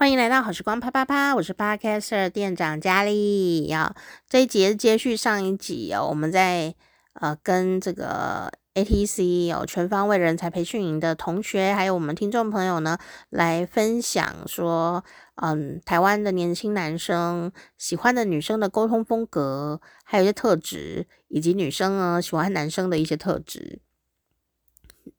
[0.00, 3.66] 欢迎来到好时光啪啪啪，我是 Podcaster 店长佳丽。
[3.66, 3.94] 要
[4.26, 6.74] 这一节接续上一集哦，我们在
[7.12, 12.96] 呃跟这个 ATC 有、全方位人才培训营的同学，还有我们听众朋友呢，
[13.28, 23.82] 来分享说，嗯，台湾的年轻男生喜欢的女生的沟通风格，还有一些特质，以及女生呢喜欢男生的一些特质。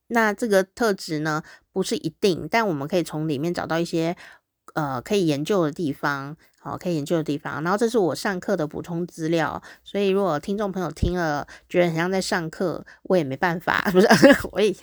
[0.07, 4.17] 那这个特质呢，不是一定，但我们可以从里面找到一些。
[4.73, 7.61] 呃，可以研究的地方，好，可以研究的地方。
[7.63, 14.07] 然后这是我上课的补充资料，所以如果听众朋友听了觉得很像在上课，我也没办法，不是？
[14.53, 14.75] 我也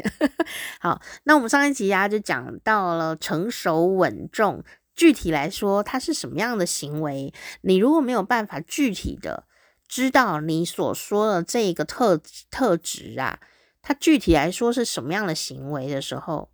[0.80, 1.00] 好。
[1.24, 4.62] 那我们上一集呀、就讲到了成熟稳重，
[4.94, 7.32] 具体来说它是什么样的行为？
[7.62, 9.44] 你如果没有办法具体的
[9.86, 13.38] 知道你所说的这个特特质啊，
[13.80, 16.50] 它具体来说是什么样的行为的时候，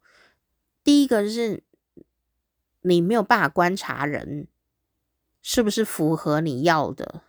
[0.84, 1.64] 第一个是。
[2.84, 4.46] 你没有办法观察人
[5.42, 7.22] 是不是符合你要的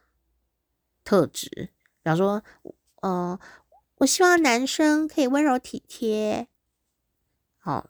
[1.03, 2.43] 特质，比方说，
[3.01, 3.39] 嗯、呃，
[3.99, 6.47] 我希望男生可以温柔体贴。
[7.57, 7.89] 好，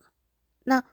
[0.63, 0.83] 那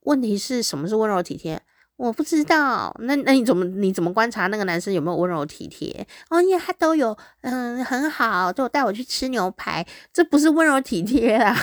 [0.00, 1.62] 问题是什么是温柔体贴？
[1.96, 2.94] 我不知道。
[3.00, 6.06] 那那你怎么你怎么观察那个男生有没有温柔体贴？
[6.28, 11.56] 哦，因为他都有，嗯，很好，都有带我去吃牛排，这不是温柔体贴啊。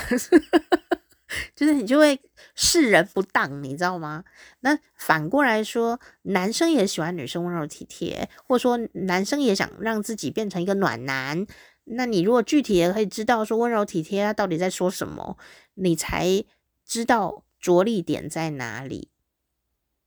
[1.56, 2.20] 就是你就会
[2.56, 4.24] 视人不当，你知道吗？
[4.62, 11.46] 那反过来说，男生也喜欢女生温柔体贴，或者说男生也想让自己变成一个暖男。
[11.86, 15.38] 那你如果具体也可以知道说温柔体贴他到底在说什么，
[15.76, 16.44] 你才
[16.86, 19.10] 知道着力点在哪里。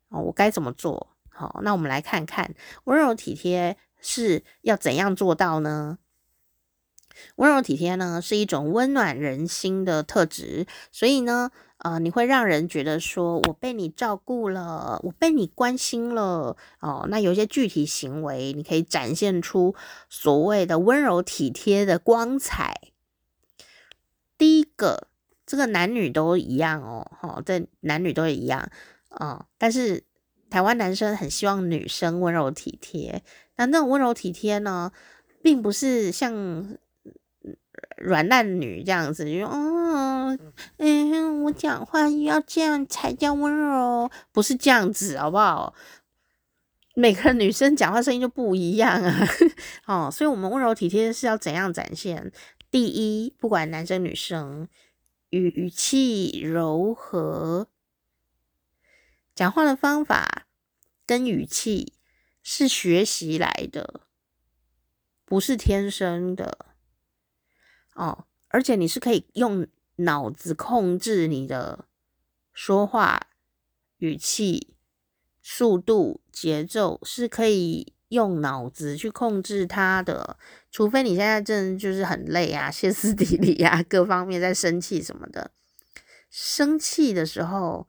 [0.08, 1.16] 哦，我该怎么做？
[1.28, 5.98] 好，那我们来看看温柔体贴是要怎样做到呢？
[7.36, 19.74] 温柔体贴呢，是一种温暖人心的特质，所以呢，呃，你会让人觉得说，我被你照顾了，我被你关心了，哦，那有一些具体行为，你可以展现出
[20.08, 22.80] 所谓的温柔体贴的光彩。
[24.38, 25.08] 第一个，
[25.44, 28.60] 这个男女都一样哦，哈、哦，这男女都一样
[29.08, 30.04] 啊、哦，但是
[30.48, 33.22] 台湾男生很希望女生温柔体贴，
[33.56, 34.92] 那那种温柔体贴呢，
[35.42, 36.76] 并不是像。
[38.00, 40.38] 软烂女这样子，就说哦，
[40.78, 45.74] 嗯，我讲话要这样才叫温柔，不是这样子，好不好？
[46.94, 49.28] 每个女生讲话声音就不一样啊，
[49.86, 52.32] 哦，所以我们温柔体贴是要怎样展现？
[52.70, 54.68] 第一，不管男生女生，
[55.30, 57.68] 语语气柔和，
[59.34, 60.46] 讲话的方法
[61.06, 61.94] 跟语气
[62.42, 64.00] 是学习来的，
[65.24, 66.69] 不是天生的。
[67.94, 71.86] 哦，而且你是可以用脑子控制你的
[72.52, 73.28] 说话
[73.98, 74.74] 语气、
[75.42, 80.38] 速度、节奏，是可以用脑子去控制它的。
[80.70, 85.50] 除非你现在真的就是很累啊、歇斯底里啊，各方面在生气什么的。
[86.30, 87.88] 生气的时候，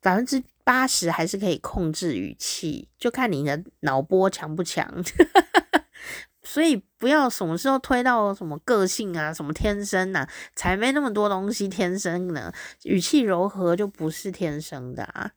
[0.00, 5.02] 百分之八十还是可以控制语气，就看你的脑波强不强。
[6.44, 12.52] 所以不要什么时候推到什么个性啊，什么天生啊，才没那么多东西天生呢。
[12.82, 15.32] 语气柔和就不是天生的啊。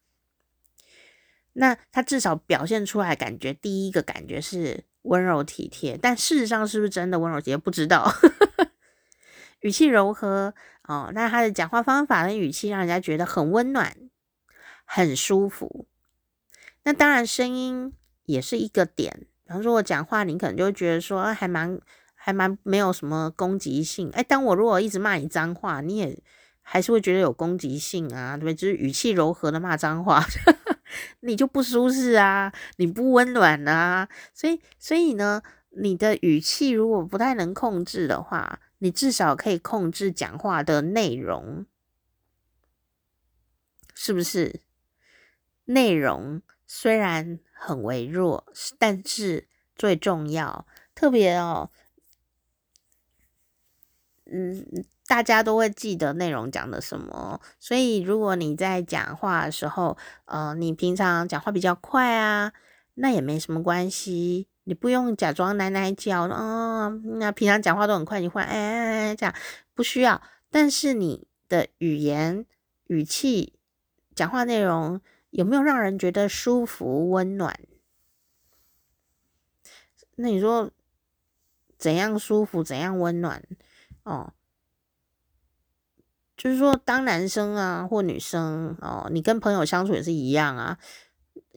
[1.54, 8.12] 那他至少表现出来感觉，第一个感觉是温柔体贴，但事实上是不是真的温柔体贴不知道。
[9.62, 13.96] 语气柔和哦，那他的讲话方法跟语气让人家觉得很温暖，
[14.84, 15.88] 很舒服。
[16.84, 17.94] 那当然声音
[18.26, 19.28] 也是一个点。
[19.46, 21.80] 比方说，我讲话，你可能就会觉得说，还蛮
[22.16, 24.10] 还蛮没有什么攻击性。
[24.10, 26.18] 哎，当我如果一直骂你脏话，你也
[26.64, 28.56] 还是会觉得有攻击性啊，对不对？
[28.56, 30.26] 就是语气柔和的骂脏话，
[31.22, 34.10] 你就不舒适啊，你不温暖啊。
[34.34, 41.68] 所以，所以呢，你的语气如果不太能控制的话，你至少可以控制讲话的内容，
[43.94, 44.62] 是不是？
[45.66, 47.40] 内容虽然。
[47.66, 48.46] 很微弱，
[48.78, 51.72] 但是最重要，特别哦，
[54.26, 54.64] 嗯，
[55.08, 57.42] 大家都会记得内容讲的什么。
[57.60, 62.54] 所以，如果你在讲话的时候，呃，你平常讲话比较快啊，
[62.94, 66.90] 那也没什么关系，你不用假装奶奶叫啊。
[67.20, 69.34] 那平常讲话都很快，你换哎哎哎这样
[69.74, 70.22] 不需要。
[70.52, 72.46] 但是你的语言、
[72.88, 73.54] 语气、
[74.14, 75.02] 讲话内容。
[75.36, 77.60] 有没有让人觉得舒服、温暖？
[80.16, 80.72] 那你说
[81.78, 83.44] 怎样舒服、怎样温暖？
[84.04, 84.34] 哦，
[86.38, 90.80] 就是说，当男生啊或女生哦，你跟朋友相处也是一样啊。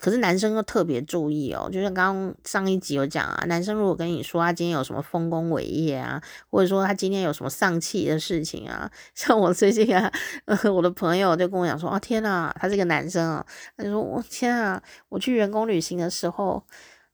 [0.00, 10.11] 可是男生又特别注意哦，就像刚刚上一集有讲啊，男生如果跟你说他今天有什么丰功伟业啊，或者说他今天有什么丧气的事情啊， 像我最近啊，
[10.47, 13.45] 呃， 我的朋友就跟我讲说，哦天呐，他是个男生啊，
[13.77, 16.65] 他就说我天啊，我去员工旅行的时候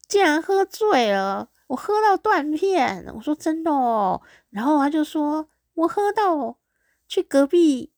[0.06, 4.20] 竟然喝醉了，我喝到断片，我说真的哦，
[4.50, 6.58] 然后他就说我喝到
[7.08, 7.93] 去隔壁。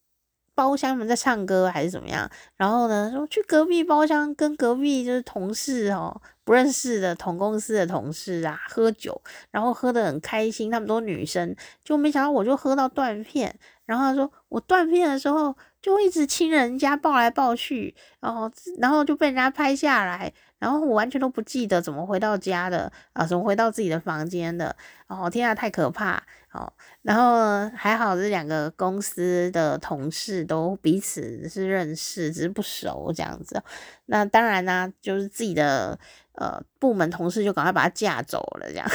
[0.56, 2.28] 包厢们在唱歌还是怎么样？
[2.56, 9.20] 然后呢，说去隔壁包厢跟隔壁就是同事哦，不认识的同公司的同事啊，喝酒，
[9.50, 10.70] 然后喝得很开心。
[10.70, 11.54] 他们都女生，
[11.84, 13.54] 就没想到我就喝到断片。
[13.84, 20.32] 然后他说我断片的时候就一直亲人家抱来抱去，然后然后就被人家拍下来。
[20.58, 24.74] 然后我完全都不记得怎么回到家的啊，怎么回到自己的房间的。
[25.06, 26.22] 哦，天啊，太可怕！
[26.52, 26.72] 哦，
[27.02, 33.62] 然后还好这两个公司的同事都彼此是认识，只是不熟这样子。
[34.06, 35.98] 那当然呢、就是自己的
[36.32, 38.88] 呃部门同事就赶快把他架走了这样。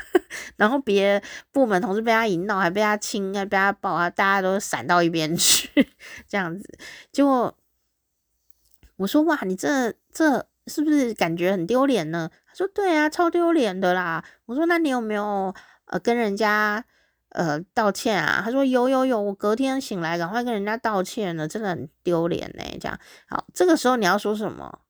[0.56, 5.68] 然后别部门同事被他一闹，还被他亲，还被他抱啊，大家都闪到一边去
[6.28, 6.78] 这样子。
[7.10, 7.56] 结果
[8.96, 10.46] 我说哇，你这这。
[10.66, 12.28] 是不是感觉很丢脸呢？
[12.46, 15.54] 他说：“对啊，超丢脸的啦。”我说：“那你有没有
[15.86, 16.84] 呃跟人家
[17.28, 22.98] 呃道歉啊？”他说：“有有有，我隔天醒来赶快跟人家道歉了，真的很丢脸呢。”这样
[23.28, 24.80] 好，这个时候你要说什么？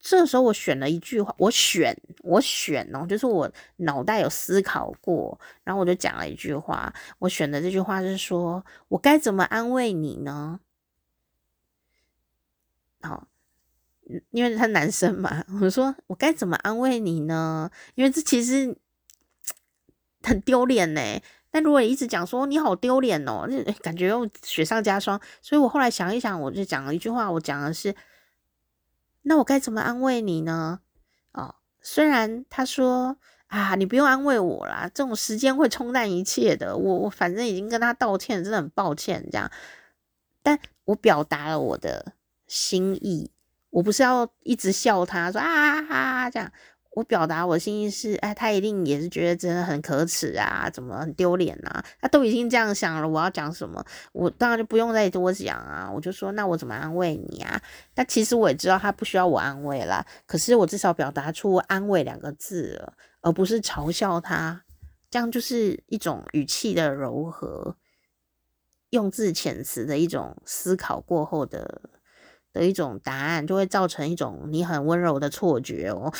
[0.00, 6.94] 这个时候我选了一句话，我选我选哦，就是我脑袋有思考过，然后我就讲了一句话。
[7.18, 10.60] 我选的这句话是说：“我该怎么安慰你呢？”
[13.02, 13.26] 好。
[14.30, 17.70] 因为他男生嘛， 我说我该怎么安慰你呢？
[17.94, 18.76] 因为这其实
[20.22, 21.00] 很丢脸呢。
[21.50, 25.20] 但如果一直讲说你好丢脸哦，那感觉又雪上加霜。
[25.40, 27.94] 所以我后来想一想，我就讲了一句话，我讲的是：
[29.22, 30.80] 那我该怎么安慰你呢？
[31.32, 33.16] 哦，虽然他说
[33.46, 36.76] 啊，你不用安慰我啦，这种时间会冲淡一切的。
[36.76, 39.50] 我我反正已经跟他道歉，真的很抱歉这样。
[40.42, 42.12] 但我表达了我的
[42.46, 43.30] 心意。
[43.76, 46.50] 我不是要一直笑他，说啊哈、这样。
[46.92, 51.84] 我表达我的心意是，哎，他一定也是觉得真的很可耻啊，怎么很丢脸啊？
[52.00, 53.84] 他都已经这样想了，我要讲什么？
[54.14, 55.90] 我当然就不用再多讲啊。
[55.94, 57.60] 我就说，那我怎么安慰你啊？
[57.92, 60.02] 但其实我也知道他不需要我安慰啦。
[60.24, 64.62] 可是我至少表达出“安慰”两个字了，而不是嘲笑他。
[65.10, 67.76] 这样就是一种语气的柔和，
[68.88, 71.82] 用字遣词的一种思考过后的。
[72.56, 76.10] 的一种答案，就会造成一种你很温柔的错觉哦，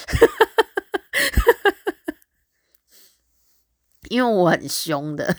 [4.11, 5.35] 因为我很凶的。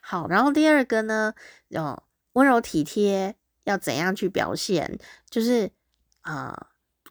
[0.00, 1.34] 好，然后第二个呢，
[1.74, 3.34] 哦温柔体贴，
[3.64, 5.00] 要怎样去表现？
[5.28, 5.72] 就是
[6.20, 6.66] 啊、呃，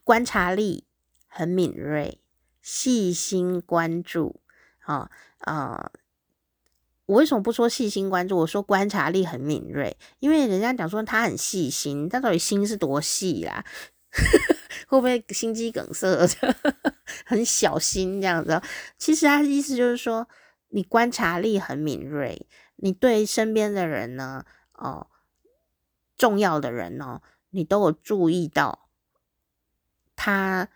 [0.05, 0.85] 观察力
[1.27, 2.21] 很敏锐，
[2.61, 4.41] 细心关注，
[4.79, 5.91] 啊、啊。
[7.05, 8.37] 我为什么不说细心关注？
[8.37, 13.65] 我说观察力很敏锐，因为人家讲说他很细心，他到底心是多细啦？
[14.87, 16.07] 会不会心肌梗塞？
[17.25, 18.61] 很小心这样子？
[18.97, 20.27] 其实他的意思就是说，
[20.69, 25.07] 你观察力很敏锐，你对身边的人呢，哦，
[26.15, 28.89] 重要的人哦，你都有注意到
[30.15, 30.69] 他。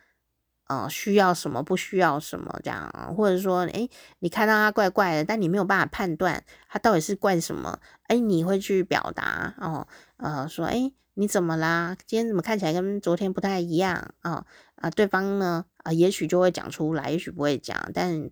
[0.67, 11.95] 呃，需要什么，不需要什么，这样，或者说，诶，你看到他怪怪的，但你没有办法判断他到底是怪什么，诶，你会去表达哦，呃，说，诶，你怎么啦？
[12.07, 14.45] 今天怎么看起来跟昨天不太一样啊？
[14.75, 18.29] 啊、对方呢，啊、也许就会讲出来，也许不会讲，但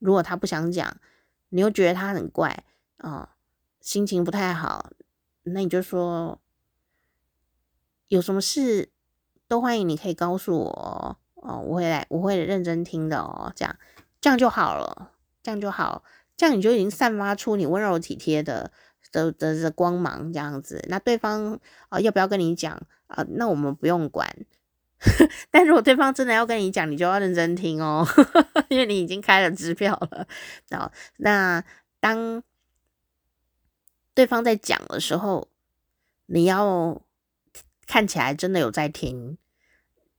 [0.00, 0.96] 如果他不想讲，
[1.50, 2.64] 你又觉得他很怪
[2.98, 3.36] 啊、
[3.80, 4.90] 心情不太好，
[5.44, 6.40] 那你就说，
[8.08, 8.90] 有什么事
[9.46, 11.18] 都欢迎，你可以告诉我。
[11.36, 13.76] 哦，我会来，我会认真听的哦，这样，
[14.20, 15.12] 这样就好了，
[15.42, 16.02] 这样就好，
[16.36, 18.72] 这样你就已经散发出你温柔体贴的
[19.12, 24.28] 的的的光芒，这样子，那对方啊、要不要跟你讲啊、那我们不用管，
[25.52, 28.04] 但如果对方真的要跟你讲，你就要认真听哦，
[28.68, 30.26] 因为你已经开了支票了。
[30.68, 31.62] 然后，那
[32.00, 32.42] 当
[34.14, 35.48] 对方在讲的时候，
[36.26, 37.00] 你要
[37.86, 39.38] 看起来真的有在听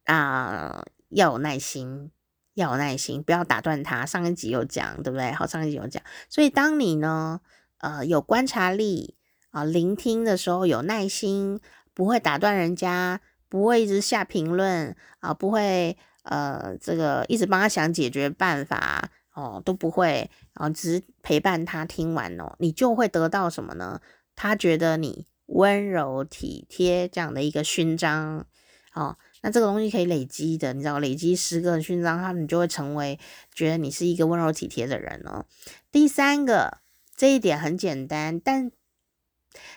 [0.06, 0.86] 啊。
[1.10, 2.12] 要有耐心，
[2.54, 4.06] 要有耐心，不要打断他。
[4.06, 5.32] 上一集有讲，对不对？
[5.32, 6.02] 好，上一集有讲。
[6.30, 7.42] 所以，当你呢，
[7.78, 9.16] 呃，有观察力
[9.52, 11.60] 啊、聆听的时候有耐心，
[11.94, 24.02] 不会打断人家，不会一直下评论啊、不会呃，这个一直帮他想解决办法哦都不会，然后只是陪伴他听完哦，你就会得到什么呢？
[24.36, 28.46] 他觉得你温柔体贴这样的一个勋章
[28.94, 29.18] 哦。
[29.42, 33.20] 那这个东西可以累积的，你知道，累积十个勋章，他们就会成为
[33.54, 35.46] 觉得你是一个温柔体贴的人哦。
[35.92, 36.80] 第三个，
[37.16, 38.72] 这一点很简单，但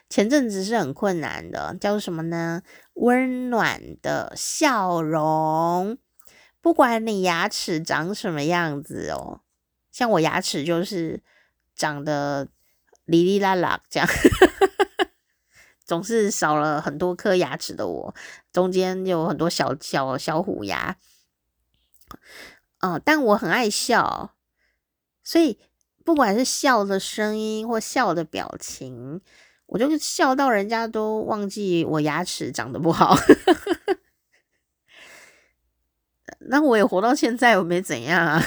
[0.08, 2.62] 前阵子是很困难的，叫做什么呢？
[2.94, 5.98] 温暖的笑容，
[6.60, 9.40] 不管你牙齿长什么样子哦，
[9.92, 11.22] 像我牙齿就是
[11.74, 12.48] 长得
[13.04, 14.08] 哩哩啦啦这样。
[15.90, 18.14] 总是少了很多颗牙齿的我，
[18.52, 20.96] 中间有很多小小小虎牙，
[22.78, 24.36] 哦，但我很爱笑，
[25.24, 25.58] 所以
[26.04, 29.20] 不管是笑的声音或笑的表情，
[29.66, 33.16] 我就笑到人家都忘记我牙齿长得不好。
[36.38, 38.40] 那我也活到现在，我没怎样啊。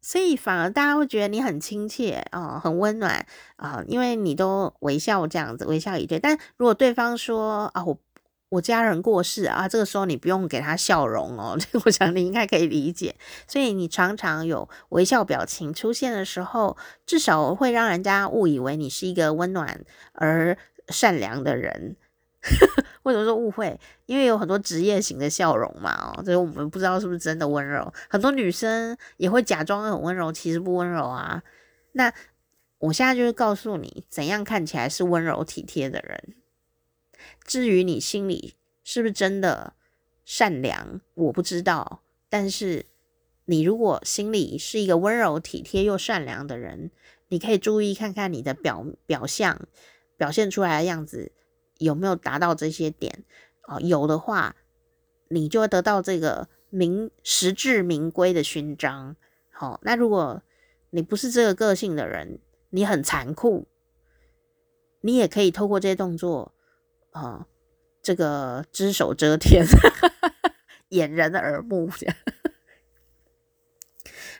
[0.00, 3.26] 所以反而大家会觉得你很亲切啊、哦，很温暖
[3.56, 6.18] 啊、因为你都微笑这样子，微笑以对。
[6.18, 7.98] 但如果对方说啊，我
[8.50, 13.16] 我家人过世啊，这个时候你不用给他笑容哦， 我想你应该可以理解。
[13.46, 20.56] 所以你常常有微笑表情出现的时候，至少会让人家误以为你是一个温暖而
[20.88, 21.96] 善良的人。
[23.02, 23.78] 为什么说误会？
[24.06, 27.92] 因为有很多职业型的笑容嘛，哦，所以我们不知道是不是真的温柔。
[28.08, 31.42] 很多女生也会假装很温柔，其实不温柔啊。
[31.92, 32.12] 那
[32.78, 36.36] 我现在就是告诉你，怎样看起来是温柔体贴的人。
[37.44, 38.54] 至于你心里
[38.84, 39.72] 是不是真的
[40.24, 42.02] 善良，我不知道。
[42.28, 42.86] 但是
[43.46, 46.92] 你如果心里是一个温柔体贴又善良的人，
[47.28, 49.66] 你可以注意看看你的表表象，
[50.16, 51.32] 表现出来的样子。
[51.78, 53.24] 有没有达到这些点
[53.62, 53.80] 啊、哦？
[53.80, 54.54] 有的话，
[55.28, 59.16] 你就会得到这个名实至名归的勋章。
[59.50, 60.42] 好、哦，那如果
[60.90, 62.38] 你不是这个个性的人，
[62.70, 63.66] 你很残酷，
[65.00, 66.52] 你也可以透过这些动作
[67.10, 67.46] 啊、哦，
[68.02, 69.64] 这个只手遮天，
[70.90, 72.16] 掩人耳目这样。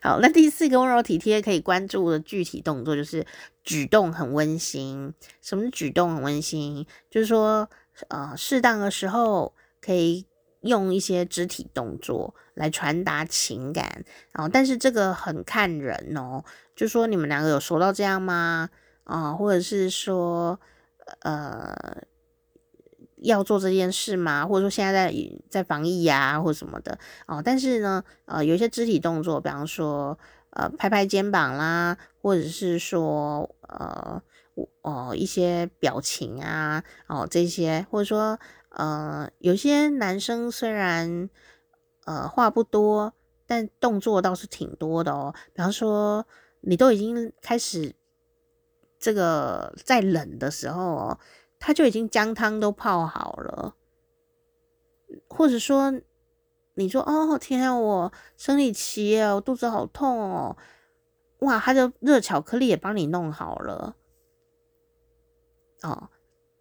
[0.00, 3.26] 好，那第四个温柔体贴可以关注的具体动作就是
[3.64, 5.12] 举动很温馨。
[5.42, 6.86] 什么举动很温馨？
[7.10, 7.68] 就是说，
[8.08, 10.24] 呃，适当的时候可以
[10.60, 14.04] 用一些肢体动作来传达情感。
[14.32, 16.44] 然后，但是这个很看人哦。
[16.76, 18.70] 就说你们两个有熟到这样吗？
[19.04, 20.60] 啊，或者是说，
[21.20, 22.02] 呃。
[23.22, 24.46] 要做这件事吗？
[24.46, 25.14] 或者说现在在
[25.48, 27.42] 在防疫呀、啊，或什么的哦。
[27.44, 30.18] 但是呢，呃，有一些肢体动作，比方说，
[30.50, 34.22] 呃，拍拍肩膀啦，或者是说，呃，
[34.82, 38.38] 哦，一些表情啊，哦，这些，或者说，
[38.70, 41.28] 呃，有些男生虽然
[42.04, 43.12] 呃话不多，
[43.46, 45.34] 但动作倒是挺多的哦。
[45.52, 46.26] 比方说，
[46.60, 47.94] 你都已经开始
[48.98, 51.18] 这个在冷的时候哦。
[51.60, 53.74] 他就已经姜汤都泡好了，
[55.28, 56.00] 或者说，
[56.74, 60.56] 你说哦天啊，我生理期啊，我肚子好痛哦，
[61.40, 63.96] 哇，他的热巧克力也帮你弄好了，
[65.82, 66.10] 哦，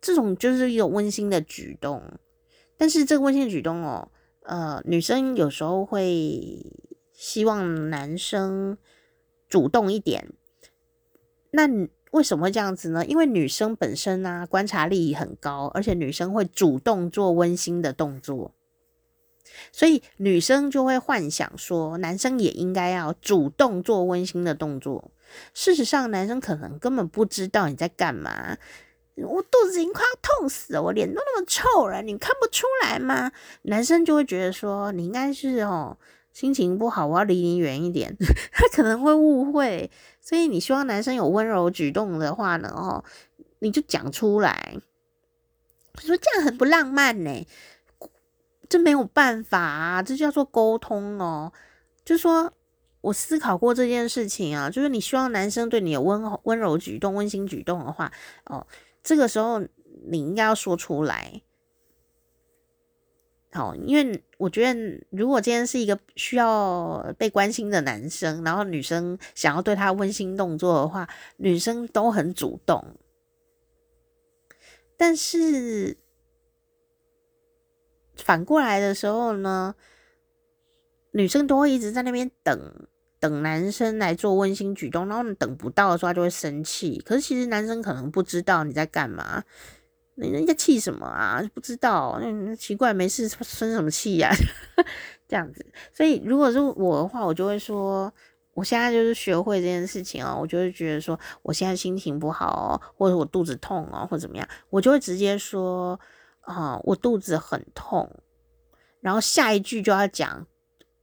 [0.02, 2.20] 这种就是一种温馨的举动，
[2.76, 4.12] 但是这个温馨的举动哦，
[4.42, 6.66] 呃，女生有时候会
[7.12, 8.78] 希望男生
[9.48, 10.34] 主动一点，
[11.52, 11.68] 那。
[12.12, 13.06] 为什么会这样子呢？
[13.06, 18.54] 因为女生本身呢、啊，观察力很高，而且女生会主动做温馨的动作，
[19.72, 25.12] 所以女生就会幻想说，男生也应该要主动做温馨的动作。
[25.54, 28.58] 事实上，男生可能根本不知道你在干嘛。
[29.16, 33.32] 我肚子已经快要痛死了，我脸都那么臭了，你看不出来吗？
[33.64, 35.98] 男生就会觉得说，你应该是哦。
[36.38, 38.16] 心情不好，我要离你远一点。
[38.54, 39.90] 他可能会误会，
[40.22, 43.04] 所以你希望男生有温柔举动的话呢，哦，
[43.58, 44.78] 你就讲出来。
[46.00, 47.48] 你说这样很不浪漫呢，
[48.70, 51.52] 这没有办法啊，这叫做沟通哦。
[52.06, 52.54] 就说
[53.02, 58.12] 我思考过这件事情啊，就是你希望男生对你有温温柔举动、温馨举动的话，
[58.46, 58.68] 哦，
[59.02, 59.60] 这个时候
[60.06, 61.42] 你应该要说出来。
[63.58, 72.96] 好，因为我觉得，如果今天是一个需要被关心的男生，然后女生想要对他温馨动作的话，女生都很主动。
[74.96, 75.98] 但是
[78.16, 79.74] 反过来的时候呢，
[81.14, 82.88] 女生都会一直在那边等
[83.20, 87.02] 等男生来做温馨举动，然后等不到的时候，就会生气。
[87.04, 89.44] 可是其实男生可能不知道你在干嘛。
[90.20, 91.42] 你人家气什么啊？
[91.54, 94.32] 不知道，那奇怪，没事生什么气呀？
[95.28, 98.12] 这样子，所以如果是我的话，我就会说，
[98.56, 106.00] 我现在就是学会这件事情哦，我就会觉得说，我现在心情不好哦，或者我肚子痛哦，或者怎么样，我就会直接说
[106.42, 108.10] 啊、我肚子很痛，
[109.02, 110.48] 然后下一句就要讲，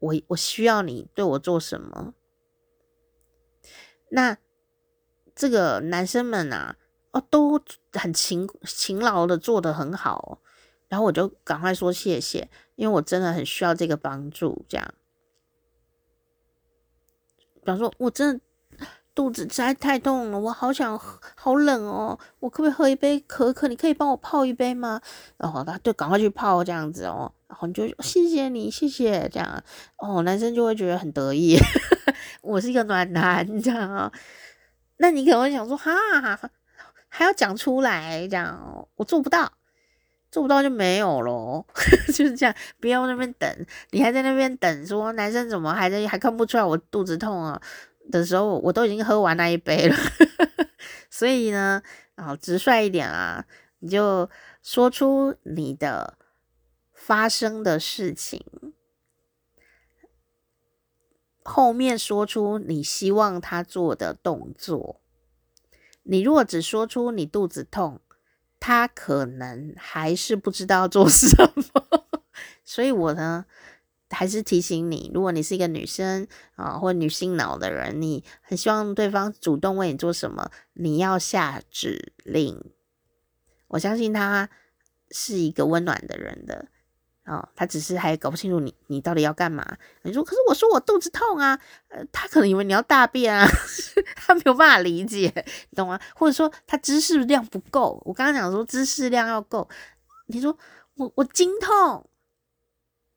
[0.01, 2.15] 我我需要你对我做什么。
[4.11, 4.39] 那
[5.35, 6.77] 这个男生们啊，
[7.15, 7.61] 哦，都
[7.93, 10.41] 很勤勤劳的做得很好，
[10.89, 14.65] 然后我就赶快说谢谢，因为我真的很需要这个帮助。
[14.69, 14.95] 这样，
[17.61, 18.41] 比方说，我真的
[19.15, 20.99] 肚子实在太痛了，我好想
[21.37, 23.69] 好冷哦，我可不可以喝一杯可可？
[23.69, 25.01] 你可以帮我泡一杯吗？
[25.37, 29.63] 然后他就赶快去泡这样子哦，然后你就谢谢你，谢谢这样
[29.99, 31.57] 哦，男生就会觉得很得意。
[32.43, 34.13] 我是一个暖男，这样啊？
[34.97, 35.93] 那你可能会想说，哈，
[37.17, 39.53] 还要讲出来，这样我做不到，
[40.33, 41.65] 做不到就没有咯。
[42.13, 47.63] 就是这样，不要那边等，你还在那边等，说男生怎么还在还看不出来我肚子痛啊
[48.11, 49.97] 的时候，我都已经喝完那一杯了。
[51.09, 51.81] 所以呢，
[52.17, 53.47] 啊，直率一点啊，
[53.79, 54.29] 你就
[54.61, 56.19] 说出你的
[56.93, 58.45] 发生的事情。
[61.45, 65.01] 后面说出你希望他做的动作。
[66.05, 68.01] 你如果只说出你肚子痛，
[68.61, 72.23] 他可能还是不知道做什么。
[72.65, 73.45] 所以我呢，
[74.09, 82.63] 还是提醒你，如果你是一个女生啊，或女性脑的人，你很希望对方主动为你做什么，你要下指令。
[83.69, 84.49] 我相信他
[85.11, 86.69] 是一个温暖的人的。
[87.27, 89.65] 哦，他只是还搞不清楚你，你到底要干嘛？
[90.03, 93.47] 你说，可是我说我肚子痛啊，呃，他可能以为你要大便啊，
[94.15, 95.33] 他没有办法理解，
[95.75, 95.99] 懂吗？
[96.15, 99.67] 或者说他知识量不够，我刚刚讲说知识量要够，
[100.27, 100.55] 你说
[100.97, 102.09] 我我经痛，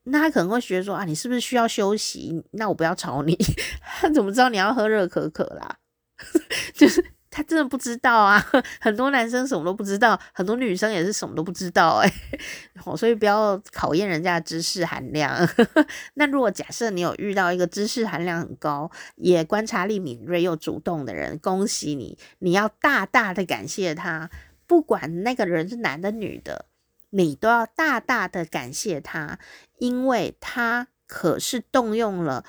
[0.04, 2.44] 那他可能会觉得说啊，你是不是需要休息？
[2.52, 3.38] 那我不要吵你，
[4.00, 5.78] 他怎么知道你要喝热可可啦？
[6.74, 7.17] 就是。
[7.38, 8.44] 他真的不知道啊，
[8.82, 12.12] 很多男生什么都不知道，很多女生也是什么都不知道哎，
[12.98, 15.48] 所以不要考验人家的知识含量。
[16.16, 24.32] 那如果假设你有遇到一个知识含量很高，也观察力敏锐又主动的人，恭喜你，你要大大的感谢他，
[24.66, 26.66] 不管那个人是男的女的，
[27.12, 29.38] 你都要大大的感谢他，
[29.78, 32.44] 因为他可是动用了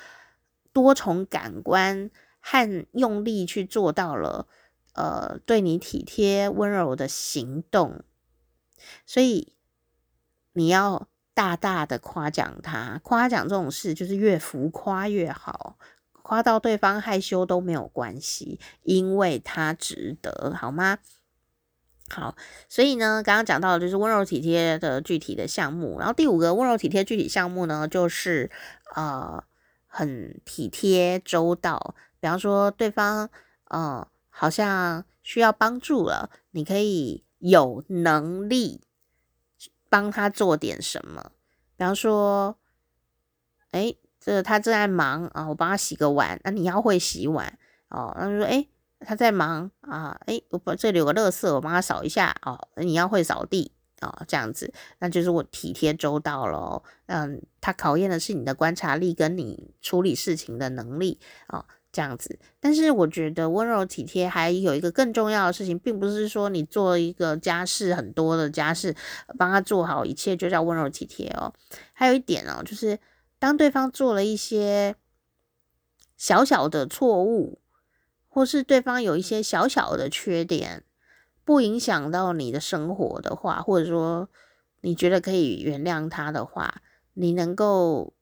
[0.73, 2.11] 多重感官
[2.41, 4.47] 和用力去做到了。
[4.99, 8.03] 呃，对你体贴温柔的行动，
[9.07, 9.53] 所以
[10.55, 13.01] 你要大大的夸奖他。
[13.05, 15.79] 夸奖这种事就是越浮夸越好，
[16.11, 20.99] 夸到对方害羞都没有关系，因为他值得，好吗？
[22.11, 22.35] 好，
[22.69, 28.51] 所以呢，刚刚讲到的就是温柔体贴的具体的项目，然后第五个温柔体贴具体项目呢，就是
[28.97, 29.45] 呃，
[29.87, 33.31] 很体贴周到，比方说对方，
[33.67, 34.09] 呃。
[34.39, 38.81] 好像需要帮助了，你可以有能力
[39.89, 41.33] 帮他做点什么。
[41.77, 42.57] 比方说，
[43.73, 48.15] 哎，这他正在忙啊，我帮他洗个碗，那你要会洗碗哦。
[48.17, 48.65] 然后说，哎，
[49.01, 52.69] 他在忙啊，哎，我把这里有个垃圾，我帮他扫一下哦。
[52.77, 56.83] 你要会扫地哦，这样子，那就是我体贴周到了。
[57.07, 61.65] 嗯，他考验的是你的观察力跟你处理事情的能力啊。
[61.91, 68.95] 这样子，但是我觉得温柔体贴还有一个更重要的事情，并不是说你做一个家事很多的家事，
[69.39, 71.53] 帮他做好一切就叫温柔体贴哦。
[71.95, 72.99] 还有一点哦，就是
[73.39, 74.97] 当对方做了一些
[76.17, 77.61] 小小的错误，
[78.29, 80.85] 或是对方有一些小小的缺点，
[81.45, 84.29] 不影响到你的生活的话，或者说
[84.83, 86.83] 你觉得可以原谅他的话，
[87.15, 88.13] 你能够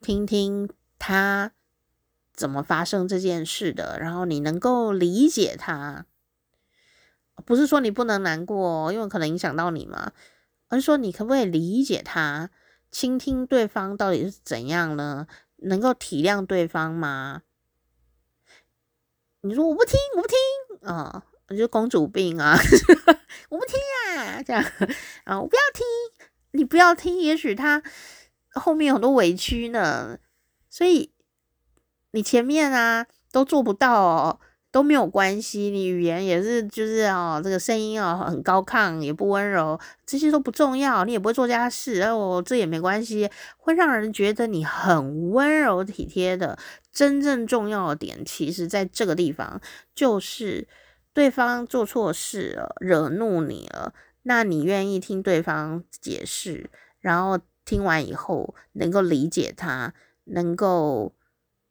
[0.00, 1.52] 听听他。
[2.38, 3.98] 怎么发生这件事的？
[3.98, 6.06] 然后你能够理解他，
[7.44, 10.12] 不是说你不能难过，因为可能影响到你嘛，
[10.68, 12.50] 而是说你可不可以理解他，
[12.92, 15.26] 倾听对方到底是怎样呢？
[15.56, 17.42] 能够体谅对方吗？
[19.40, 22.56] 你说我不听，我不听啊，我就公主病啊，
[23.50, 23.74] 我不听
[24.14, 24.62] 啊，这样
[25.24, 25.84] 啊，我不要听，
[26.52, 27.82] 你不要听，也许他
[28.52, 30.20] 后面有很多委屈呢，
[30.70, 31.12] 所以。
[32.12, 34.40] 你前面啊都做不到哦，
[34.70, 35.70] 都没有关系。
[35.70, 41.04] 你语言也是，就是哦，这个声音哦很高亢，也不温柔，这些都不重要。
[41.04, 46.58] 你也不会做家事，哦，这也没关系，会让人觉得你很温柔体贴的。
[46.90, 49.60] 真正重要的点，其实在这个地方，
[49.94, 50.66] 就是
[51.12, 53.92] 对方做错事了，惹怒你了，
[54.22, 59.92] 那你愿意听对方解释，然后听完以后能够理解他，
[60.24, 61.12] 能够。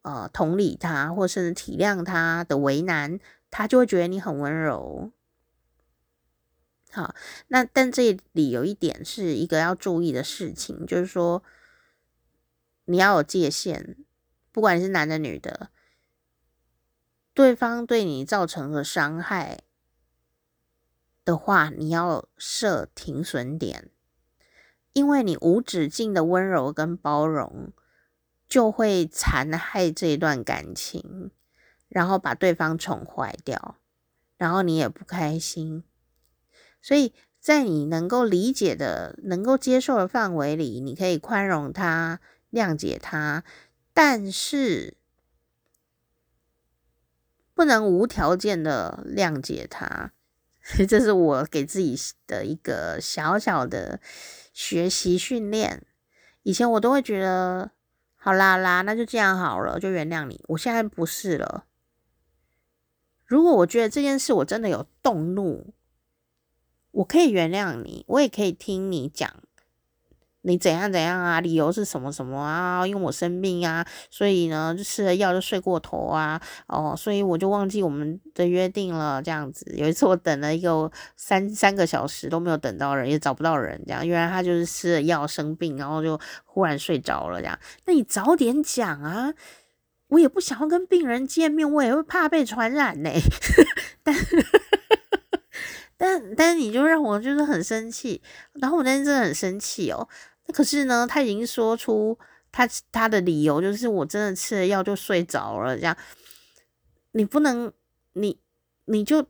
[0.08, 5.12] 呃同理他，或甚至体谅他的为难，他就会觉得你很温柔。
[6.90, 7.14] 好，
[7.48, 11.42] 那但这里有一点是一个要注意的事情，就是说
[12.86, 13.96] 你要有界限，
[14.50, 15.68] 不管你是男的女的，
[17.34, 19.58] 对方对你造成的伤害
[21.22, 23.90] 的话，你要设停损点，
[24.94, 27.70] 因为你无止境的温柔跟包容，
[28.48, 31.30] 就会残害这一段感情，
[31.88, 33.76] 然后把对方宠坏掉，
[34.36, 35.84] 然后你也不开心。
[36.80, 43.44] 所以在你能够理解的、能够接受的范围里，你可以宽容他、谅解他，
[43.92, 44.96] 但是
[47.52, 50.12] 不能无条件的谅解他。
[50.86, 54.00] 这是我给自己的一个小小的
[54.52, 55.86] 学习训练。
[56.42, 57.70] 以前我都会觉得，
[58.20, 60.44] 好啦啦，那就这样好了，就原谅你。
[60.48, 61.64] 我现在不是了。
[63.24, 65.72] 如果我觉得这件事我真的有动怒，
[66.90, 69.42] 我可以原谅你，我也可以听你讲，
[70.48, 72.86] 你怎样怎样啊，理由是什么什么啊？
[72.86, 79.70] 因为我生病啊，所以呢，就吃了药就睡过头啊，哦，所以我就忘记我们的约定了，这样子。
[79.76, 87.58] 有一次我等了一个三三个小时都没有等到人，也找不到人，这样，原来他就是吃了药生病，然后就忽然睡着了，这样。
[87.84, 89.34] 那你早点讲啊，
[90.08, 93.20] 我也不想要跟病人见面，我也会怕被传染呢、 欸。
[94.02, 94.14] 但
[95.96, 98.22] 但但你就让我就是很生气，
[98.54, 100.08] 然后我那天真的很生气哦。
[100.52, 102.18] 可是呢，他已经说出
[102.50, 105.96] 他他的理由，就是我真的吃了药就睡着了，这样
[107.12, 107.72] 你不能，
[108.14, 108.40] 你
[108.86, 109.26] 你就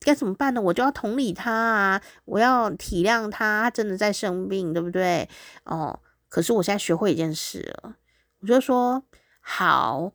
[0.00, 0.60] 该怎么办呢？
[0.60, 5.28] 我就要同理他啊，我要体谅他，他真的在生病，对不对？
[5.64, 7.96] 哦，可是我现在学会一件事了，
[8.40, 9.02] 我就说
[9.40, 10.12] 好，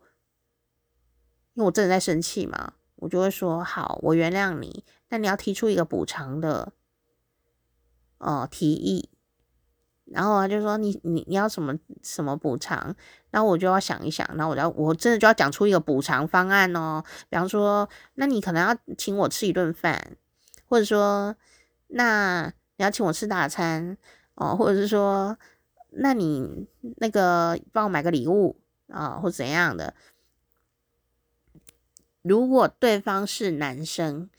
[1.54, 4.84] 因为我真的在生气嘛，我就会说好，我原谅你。
[5.10, 6.74] 那你要提出一个补偿的，
[8.20, 9.10] 哦，提议，
[10.12, 12.96] 然后他就说你你你要什么什么补偿，
[13.32, 20.18] 然后我就要想一想，然后我要我真的就要讲出一个补偿方案哦，比方说，那你可能要请我吃一顿饭，
[20.68, 21.36] 或者说，
[21.88, 22.46] 那
[22.78, 23.98] 你要请我吃大餐
[24.36, 25.38] 哦，或者是说，
[25.92, 26.68] 那你
[26.98, 29.94] 那个帮我买个礼物啊，或怎样的？
[32.22, 34.30] 如果对方是男生。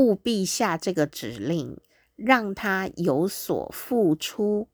[0.00, 1.76] 务必下这个指令，
[2.14, 4.68] 让他有所付出，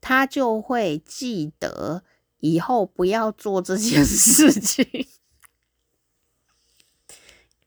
[0.00, 2.02] 他就会记得
[2.38, 4.86] 以后不要做这件事情。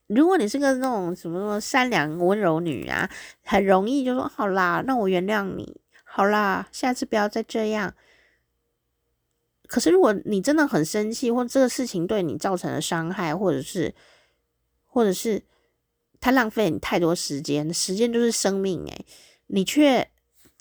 [0.07, 3.09] 如果你是个那种什么什么善良温柔女啊，
[3.43, 7.95] 很容易就说好啦，那我原谅你，好啦，下次不要再这样。
[9.67, 13.95] 可是如果你真的很生气，或这个事情对你造成了伤害，或者是，
[14.85, 15.43] 或者是。
[16.23, 19.05] 他浪费你太多时间，时间就是生命诶，
[19.47, 20.10] 你却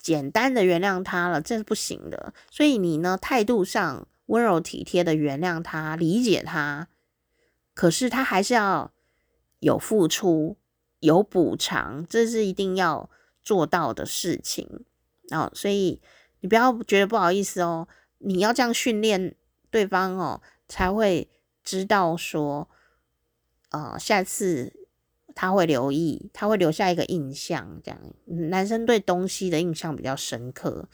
[0.01, 2.33] 简单的原谅他了，这是不行的。
[2.49, 6.87] 所以你呢，态度上温柔体贴的原谅他，理解他，
[7.73, 8.91] 可是他还是要
[9.59, 10.57] 有付出，
[10.99, 13.09] 有补偿，这是一定要
[13.41, 14.83] 做到的事情。
[15.29, 16.01] 哦，所以
[16.39, 17.87] 你不要觉得不好意思哦，
[18.17, 19.35] 你要这样训练
[19.69, 21.29] 对方哦，才会
[21.63, 22.69] 知道说，
[23.69, 24.80] 呃，下次。
[25.35, 27.99] 他会留意，他会留下一个印象，这样。
[28.49, 30.87] 男生对东西的印象比较深刻，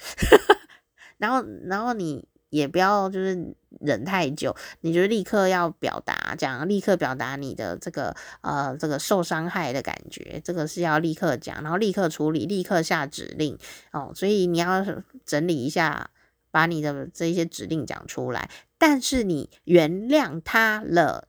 [1.18, 13.58] 然后，然后你也不要就是忍太久，你就立刻要表达，这样立刻表达你的这个呃这个受伤害的感觉，这个是要立刻讲，然后立刻处理，立刻下指令
[13.92, 14.12] 哦。
[14.16, 14.86] 所以你要
[15.26, 16.10] 整理一下，
[16.52, 21.28] 把你的这些指令讲出来，但是你原谅他了。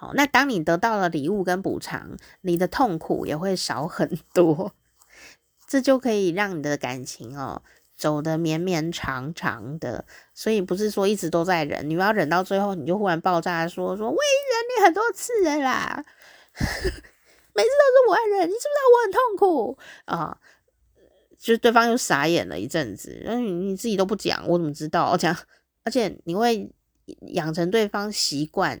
[0.00, 4.72] 好，那当你得到了礼物跟补偿，你的痛苦也会少很多，
[5.66, 7.60] 这就可以让你的感情哦
[7.96, 10.04] 走得绵绵长长的。
[10.32, 16.04] 所以不是说一直都在忍，你要忍到最后，你就忽然爆炸说说我已忍你很多次了啦，
[16.54, 20.38] 每次都是我在忍，你知不知道我很痛苦啊？
[21.36, 25.10] 就是对方又傻眼了一阵子，那你你自己都不讲，我怎么知道？
[25.12, 25.36] 我讲，
[25.82, 26.72] 而且你会
[27.32, 28.80] 养成对方习惯。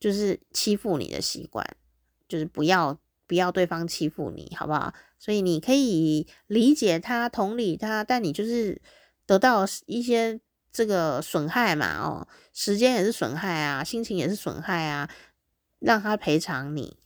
[0.00, 1.64] 就是欺负你的习惯，
[2.26, 4.92] 就是不要不要对方欺负你，好不好？
[5.18, 8.80] 所以你可以理解他、同理他，但你就是
[9.26, 10.40] 得到一些
[10.72, 15.10] 这个损害嘛，哦，时间也是损害啊，心情也是损害啊，
[15.78, 16.96] 让他赔偿你，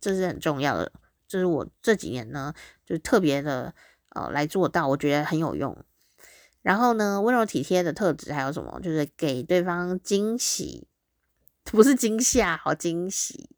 [0.00, 0.92] 这是很重要的。
[1.26, 2.54] 就是我这几年呢，
[2.86, 3.74] 就特别的
[4.10, 5.76] 呃来做到，我觉得很有用。
[6.62, 8.78] 然后呢，温柔体贴的特质还有什么？
[8.80, 10.86] 就是给对方惊喜，
[11.64, 13.48] 不是惊吓，好惊喜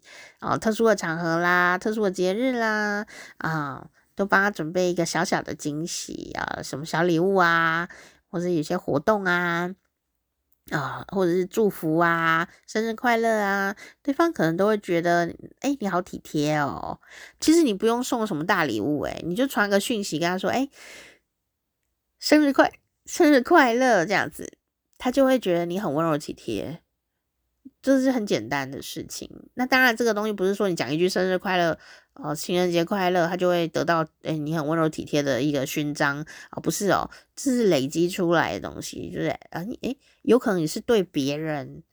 [0.41, 0.57] 哦！
[0.57, 3.07] 特殊的场合啦，特殊的节日啦，
[3.39, 7.89] 啊，都帮他准备一个小小的惊喜啊，什么小礼物啊，
[8.31, 9.75] 或者有些活动啊，
[10.71, 17.01] 啊，或者是祝福啊，生日快乐啊，对方可能都会觉得，哎，你好体贴哦。
[17.41, 20.69] 其实你不用送什么大礼物，哎，你就传个讯息跟他说，哎，
[22.19, 22.73] 生日快。
[23.05, 24.59] 生日快乐，这样子，
[24.99, 26.83] 他就会觉得你很温柔体贴，
[27.87, 29.31] 这是很简单的事情。
[29.55, 31.79] 那当然，这个东西不是说你讲一句生日快乐，
[32.15, 36.21] 哦，情人节快乐，他就会得到，哎，你很温柔体贴的一个勋章
[36.51, 41.85] 哦，不是哦，这是累积出来的东西，就是啊，你哎，有可能你是对别人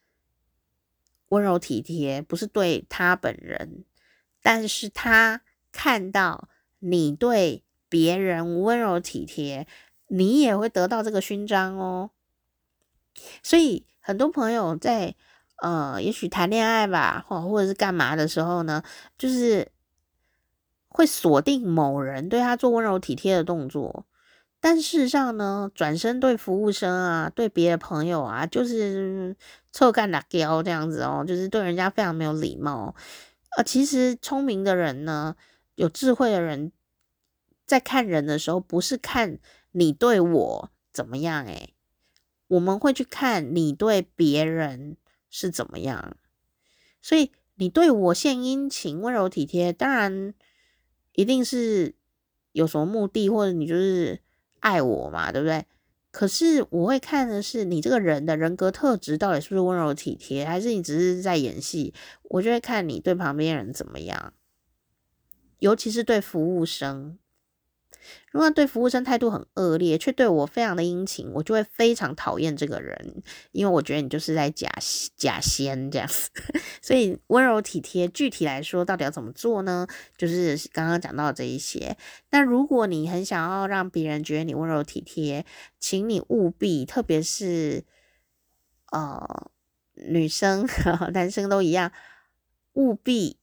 [1.29, 3.85] 温柔体贴，不是对他本人，
[4.41, 9.67] 但是他看到你对别人温柔体贴。
[10.09, 12.11] 你也会得到这个勋章哦，
[13.41, 15.15] 所以很多朋友在
[15.63, 18.83] 呃，也许谈恋爱吧，或或者是干嘛的时候呢，
[19.17, 19.71] 就是
[20.89, 24.05] 会锁定某人对他做温柔体贴的动作，
[24.59, 29.35] 但事实上呢，转身对服务生啊，对别的朋友啊，就是
[29.71, 32.93] 臭干辣椒这样子哦，就是对人家非常没有礼貌。
[33.57, 35.35] 呃，其实聪明的人呢，
[35.75, 36.71] 有智慧的人，
[37.65, 39.39] 在看人的时候，不是看。
[39.75, 41.45] 你对我怎么样？
[41.45, 41.73] 诶，
[42.47, 44.97] 我们会去看你对别人
[45.33, 46.15] 是怎么样。
[47.01, 50.35] 所以你对我献殷勤、温柔体贴，当然
[51.13, 51.95] 一定是
[52.51, 54.21] 有什么目的，或者你就是
[54.59, 55.65] 爱我嘛，对不对？
[56.11, 61.95] 可是我会看的是你这个人的人格特质到底是不是温柔体贴，还是你只是在演戏？
[62.25, 64.33] 我就会看你对旁边人怎么样，
[65.57, 67.17] 尤其是对服务生。
[68.31, 74.69] 如果对服务生态度很恶劣，却对我非常的殷勤，我就会非常讨厌这个人，因为我觉得你就是在假
[75.15, 76.29] 假仙这样子。
[76.81, 79.87] 所以温柔体贴，具体来说到底要怎么做呢？
[80.17, 81.95] 就是刚刚讲到这一些。
[82.31, 85.45] 那如果你很想要让别人觉得你温柔体贴，
[85.79, 87.85] 请你务必，特别是
[88.91, 89.51] 呃
[89.93, 90.67] 女生、
[91.13, 91.91] 男生都一样，
[92.73, 93.37] 务必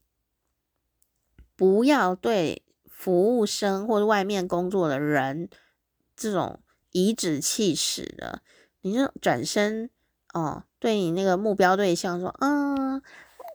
[1.54, 2.62] 不要对。
[3.00, 5.48] 服务生或者外面工作的人，
[6.14, 6.60] 这种
[6.90, 8.42] 颐指气使的，
[8.82, 9.88] 你就转身
[10.34, 13.00] 哦，对你那个目标对象说：“嗯，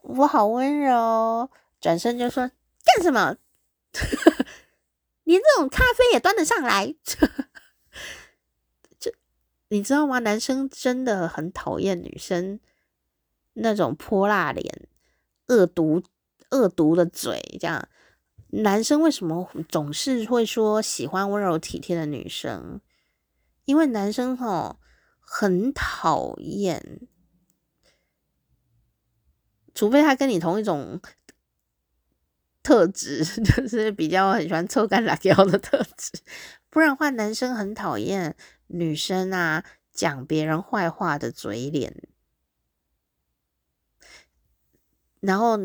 [0.01, 1.47] 我好温柔。”
[1.79, 2.49] 转身就说
[2.83, 3.35] ：“干什么？
[5.25, 6.95] 连这种咖啡也端得上来？”
[8.99, 9.13] 这
[9.67, 10.17] 你知道吗？
[10.17, 12.59] 男生真的很讨厌女生
[13.53, 14.87] 那种泼辣脸、
[15.49, 16.01] 恶毒、
[16.49, 17.87] 恶毒的嘴，这样。
[18.49, 22.79] 男生为什么总是会说喜欢温柔体贴的女生？
[23.65, 24.79] 因为男生哈
[25.19, 27.01] 很讨厌，
[29.73, 31.01] 除非他跟你同一种
[32.63, 36.11] 特质， 就是比较很喜欢臭干辣椒的特质，
[36.69, 42.07] 不然的话，男生很讨厌女生啊讲别人坏话的嘴脸，
[45.19, 45.57] 然后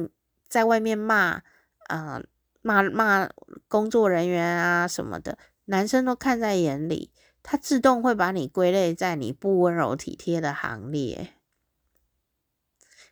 [0.49, 1.43] 在外面骂
[1.87, 2.23] 啊。
[2.63, 3.29] 骂骂
[3.69, 7.11] 工作人员啊什么的，男生都看在眼里，
[7.43, 11.35] 他自动会把你归类在你不温柔体贴的行列。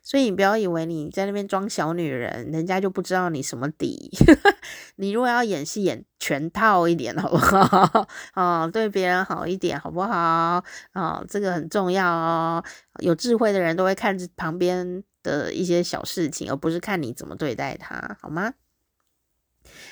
[0.01, 4.09] 所以你不要以为你在那边装小女人，人家就不知道你什么底。
[4.95, 8.07] 你如果要演戏，演全套一点，好不好？
[8.33, 10.63] 哦， 对别人好一点，好不好？
[10.93, 12.63] 哦，这个很重要哦。
[13.01, 18.53] 有智慧的人都会看旁边的一些小事情，而不是看你怎么对待他，好吗？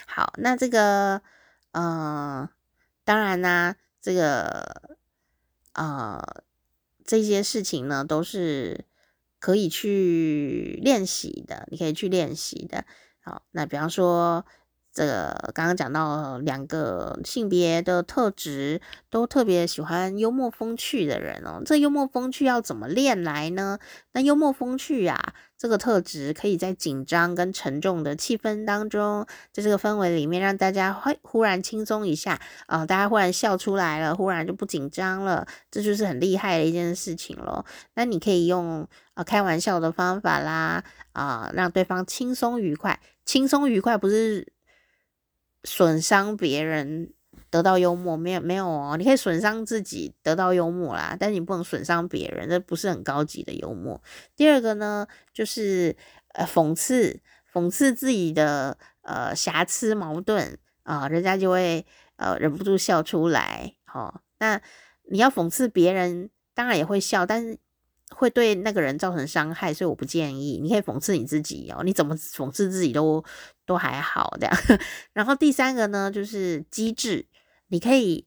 [0.07, 1.21] 好，那这个，
[1.73, 2.49] 呃，
[3.03, 4.97] 当然呢，这个，
[5.73, 6.43] 呃，
[7.05, 8.85] 这些事情呢，都是
[9.39, 12.85] 可以去练习的，你可以去练习的。
[13.21, 14.45] 好，那比方说。
[14.97, 18.81] 这个刚刚讲到两个性别的特质，
[19.11, 21.61] 都特别喜欢幽默风趣的人哦。
[21.63, 23.77] 这幽默风趣要怎么练来呢？
[24.13, 37.63] 那幽默风趣啊，这个特质可以在紧张跟沉重的气氛当中，在这个氛围里面，让大家会忽然轻松一下啊，大家忽然笑出来了，忽然就不紧张了，这就是很厉害的一件事情咯。
[37.93, 40.83] 那你可以用啊开玩笑的方法啦，
[41.13, 44.56] 啊让对方轻松愉快，轻松愉快不是。
[45.67, 47.11] 损伤别人
[47.49, 54.01] 得到幽默，没有没有哦，你可以损伤自己得到幽默啦，但是你不能损伤别人，这不是很高级的幽默。
[54.35, 55.93] 第二个呢，就是
[56.35, 57.19] 呃讽刺，
[57.53, 63.75] 讽刺自己的呃瑕疵矛盾啊，人家就会呃忍不住笑出来。
[63.83, 64.61] 好，那
[65.11, 67.57] 你要讽刺别人，当然也会笑，但是
[68.15, 70.59] 会对那个人造成伤害，所以我不建议。
[70.63, 73.23] 你可以讽刺你自己哦，你怎么讽刺自己都
[73.67, 74.57] 都还好这样。
[75.13, 77.27] 然后第三个呢，就是机智，
[77.67, 78.25] 你可以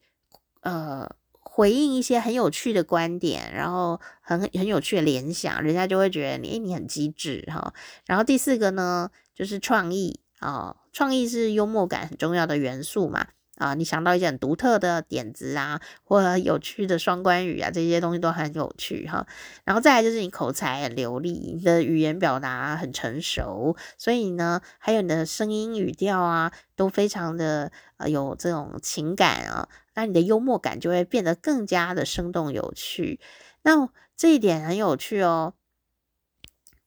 [0.61, 7.75] 呃回应一些很有趣的观点，然后很很有趣的联想，人家就会觉得你诶你很机智哈。
[8.07, 13.27] 然后第四个呢，就是创意啊，创意是幽默感很重要的元素嘛。
[13.61, 19.27] 啊，你想到一些很独特的点子啊，或者有趣的双关语啊，这些东西都很有趣哈。
[19.65, 33.21] 然后再来就是你口才很流利，你的语言表达很成熟，所以呢，还有你的声音语调啊，都非常的呃有这种情感啊，那你的幽默感就会变得更加的生动有趣。
[33.63, 35.53] 那这一点很有趣哦，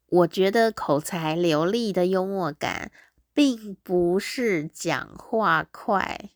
[0.08, 2.92] 我觉得口才流利的幽默感，
[3.32, 6.32] 并不是讲话快。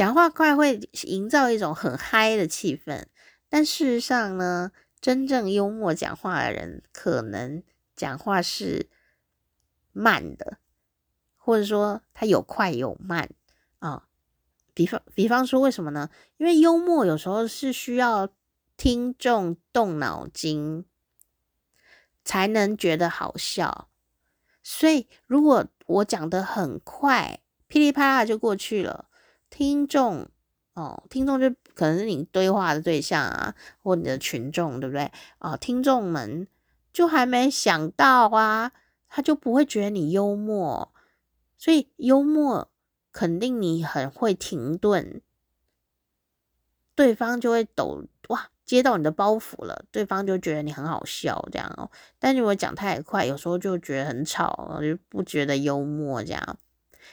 [0.00, 3.04] 讲话快会营造一种很嗨的气氛，
[3.50, 7.62] 但事实上呢，真正幽默讲话的人可能
[7.94, 8.88] 讲话是
[9.92, 10.56] 慢的，
[11.36, 13.28] 或者说他有快有慢
[13.80, 14.06] 啊、
[14.72, 16.08] 比方比方说，为什么呢？
[16.38, 18.30] 因为幽默有时候是需要
[18.78, 20.86] 听众动脑筋
[22.24, 23.90] 才能觉得好笑，
[24.62, 29.09] 所以如果我讲得很快，噼里啪啦就过去了。
[29.50, 30.28] 听众
[30.74, 35.10] 哦，听众就可能是你对话的对象啊，或你的群众，对不对？
[35.38, 36.46] 哦，听众们
[36.92, 38.72] 就还没想到啊，
[39.08, 40.92] 他就不会觉得你幽默，
[41.58, 42.70] 所以幽默
[43.12, 45.20] 肯定你很会停顿，
[46.94, 51.90] 对方就会抖哇，接到你的包袱了，对方就觉得你很好笑这样哦。
[52.20, 56.58] 但如果讲太快，有时候就觉得很吵，就不觉得幽默这样。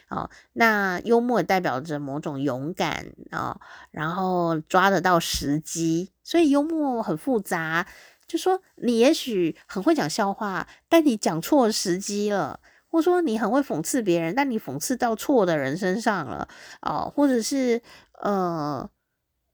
[0.10, 3.60] 哦，那幽默代表着某种勇敢啊、
[3.92, 7.86] 然后抓得到时机，所以幽默很复杂。
[8.26, 16.48] 就说你也许很会讲笑话，但你讲错时机了；或者说你很会讽刺别人，但你讽刺到错的人身上了
[16.82, 17.82] 哦，或者是
[18.22, 18.90] 呃，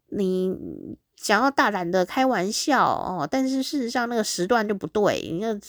[0.10, 0.56] 你
[1.16, 5.60] 想要大胆的开玩笑哦，但是事实上那个时段就不对，你那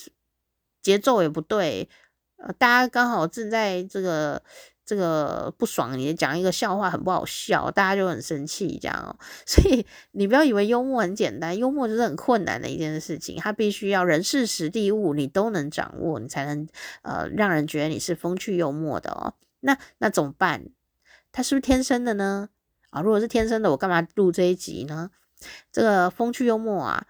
[0.83, 1.89] 节奏也不对，
[2.37, 4.43] 呃，大家刚好正在这个。
[4.87, 9.17] 这个不爽，你讲一个笑话很不好笑，大家就很生气，这样哦。
[9.47, 16.69] 所以你不要以为幽默很简单，幽默就是很困难的一件事情，它必须要人事时地物你都能掌握，你才能
[17.01, 19.33] 呃让人觉得你是风趣幽默的哦。
[19.61, 20.67] 那那怎么办？
[21.33, 22.51] 他是不是天生的呢？
[22.91, 25.11] 啊，如果是天生的，我干嘛录这一集呢？
[25.73, 27.07] 这个风趣幽默啊，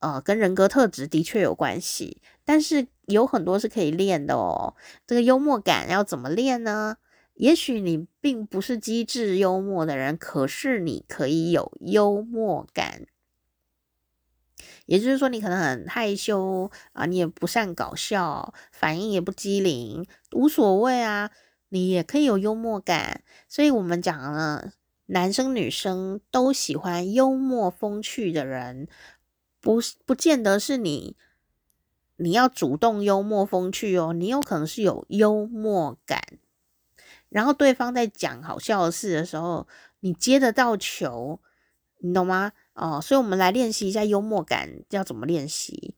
[0.00, 2.88] 呃，跟人格特质的确有关系，但是。
[3.06, 4.74] 有很多是可以练的哦。
[5.06, 6.96] 这个幽默感要怎么练呢？
[7.34, 13.06] 也许你并不是机智幽默的人，可是你可以有幽默感。
[14.86, 21.30] 也就是说，你可能很害羞啊，你也不善搞笑，反应也不机灵，无所谓啊，
[21.70, 23.22] 你也可以有幽默感。
[23.48, 24.72] 所以我们讲了，
[25.06, 28.86] 男生女生都喜欢幽默风趣的人，
[29.60, 31.16] 不不见得是你。
[32.16, 36.22] 你要主动幽默风趣哦，你有可能是有幽默感，
[37.28, 39.66] 然后对方在讲好笑的事的时候，
[40.00, 41.40] 你接得到球，
[41.98, 42.52] 你懂吗？
[42.74, 45.94] 哦，所以我们来练习一下幽默感要怎么练习。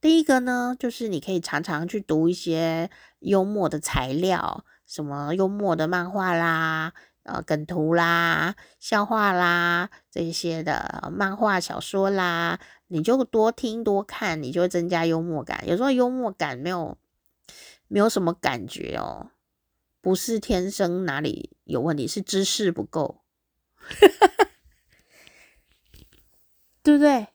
[0.00, 6.92] 第一个呢，就是你可以常常去读一些幽默的材料，什么幽默的漫画啦。
[7.22, 15.64] 呃，梗图啦、笑话啦这些的漫画小说啦，你就多听多看，你就会增加幽默感。
[15.66, 16.96] 有时候幽默感没有
[17.88, 19.30] 没有什么感觉哦，
[20.00, 23.20] 不是天生哪里有问题，是知识不够，
[26.82, 27.28] 对不对？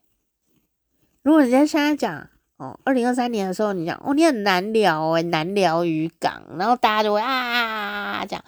[1.22, 8.42] 如果人家现在讲哦，二零二三年的时候，你讲哦，你很难聊诶，难聊渔港，然后大家就会啊讲。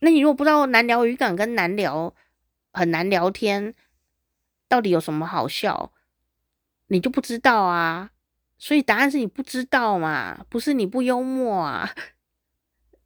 [0.00, 2.14] 那你如果不知道难聊渔港跟难聊
[2.72, 3.74] 很难聊天，
[4.68, 5.92] 到底有什么好笑，
[6.88, 8.10] 你就不知道啊。
[8.58, 11.90] 所以答案是你不知道嘛，不是你不幽默啊。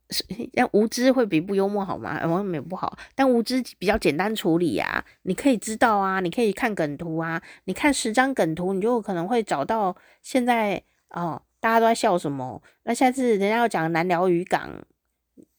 [0.52, 2.20] 但无知会比不幽默好吗？
[2.24, 5.04] 我没不好，但无知比较简单处理呀。
[5.22, 12.62] 你可以知道啊，你可以看梗图啊，你看十张梗图，你就可能会找到现在哦，大家都在笑什么。
[12.82, 14.84] 那下次人家要讲南寮渔港。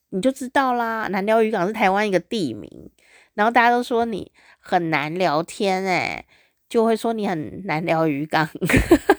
[0.10, 2.92] 你就知道啦，南寮渔港是台湾一个地名，
[3.34, 4.32] 然后大家都说你
[4.64, 6.26] 很难聊天，诶，
[6.70, 8.50] 就会说你很难聊渔港，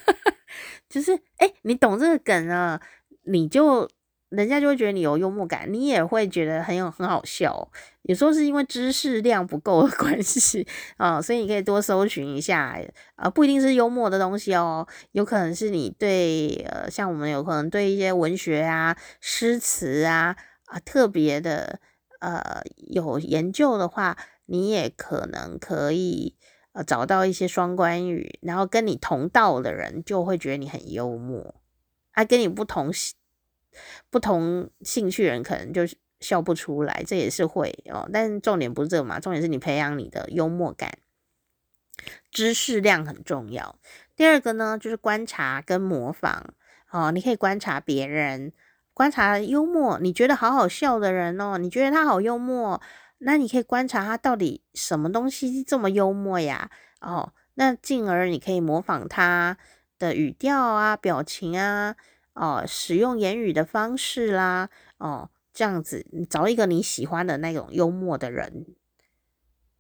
[0.89, 2.81] 就是诶，你懂这个梗啊，
[3.25, 3.89] 你就
[4.31, 7.71] 人家就会觉得你有幽默感，你也会觉得很有很好笑。
[8.03, 10.67] 有时候是因为知识量不够的关系
[10.97, 12.79] 啊、所以你可以多搜寻一下
[13.17, 20.37] 啊，不一定是幽默的东西哦，有可能是你对呃，像我们有可能对一些文学啊、诗词啊
[20.67, 21.79] 啊特别的
[22.21, 24.17] 呃有研究的话，
[24.47, 26.37] 你也可能可以
[26.73, 31.55] 呃找到一些双关语，然后跟你同道的人就会觉得你很幽默，
[32.13, 32.91] 啊，跟你不同。
[34.09, 35.83] 不同兴趣人可能就
[36.21, 38.09] 笑不出来，这也是会哦。
[38.13, 40.97] 但重点不是这个嘛，重点是你培养你的幽默感，
[42.31, 43.77] 知识量很重要。
[44.15, 46.55] 第二个呢，就是观察跟模仿
[46.93, 47.11] 哦。
[47.11, 48.53] 你可以观察别人，
[48.93, 52.81] 观察幽默，你觉得好好笑的人哦，你觉得他好幽默，
[53.25, 56.71] 那你可以观察他到底什么东西这么幽默呀？
[57.01, 59.59] 哦，那进而你可以模仿他
[59.99, 61.97] 的语调啊、表情啊。
[62.35, 64.69] 哦，使用言语的方式啦，
[64.99, 68.67] 哦，这样子，你找一个你喜欢的那种幽默的人，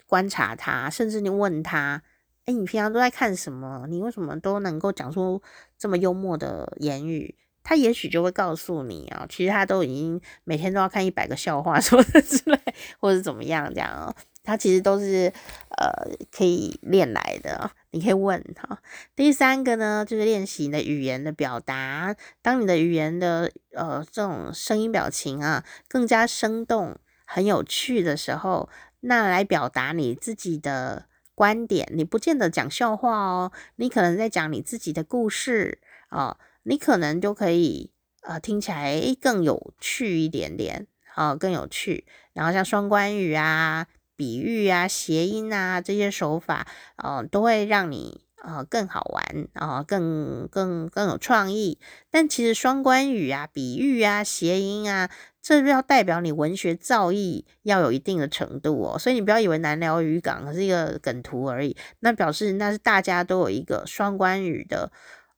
[0.06, 2.04] 观察他，甚至你问他，
[2.44, 3.86] 哎，你平常都在看什么？
[3.88, 5.42] 你为什么都能够讲出
[5.76, 7.36] 这么幽默的言语？
[7.64, 12.56] 他也许就会告诉你啊，其实他都已经每天都要看一百个笑话 说的之类，
[13.00, 14.14] 或者怎么样这样哦。
[14.46, 15.32] 他其实都是
[15.78, 15.90] 呃
[16.30, 18.78] 可以练来的，你可以问哈。
[19.16, 22.14] 第三个呢，就是练习你的语言的表达。
[22.42, 28.68] 当你的语言的呃这种声音表情啊更加生动、很有趣的时候，
[29.00, 31.90] 那来表达你自己的观点。
[31.94, 35.78] 你不见得讲笑话哦，你可能在讲你自己的故事
[36.10, 37.92] 哦，你可能就可以
[38.22, 42.04] 呃听起来更有趣一点点，啊、更有趣。
[42.32, 43.86] 然后像双关语啊。
[44.16, 51.80] 比喻啊、谐音啊这些手法，呃，都会让你呃更好玩啊、更更更有创意。
[52.12, 55.10] 但其实双关语啊、比喻啊、谐音啊，
[55.42, 58.96] 这要代表你文学造诣要有一定的程度哦。
[58.96, 64.92] 所以你不要以为南寮渔港是一个梗图而已，那表示那是大家都有一个双关语的。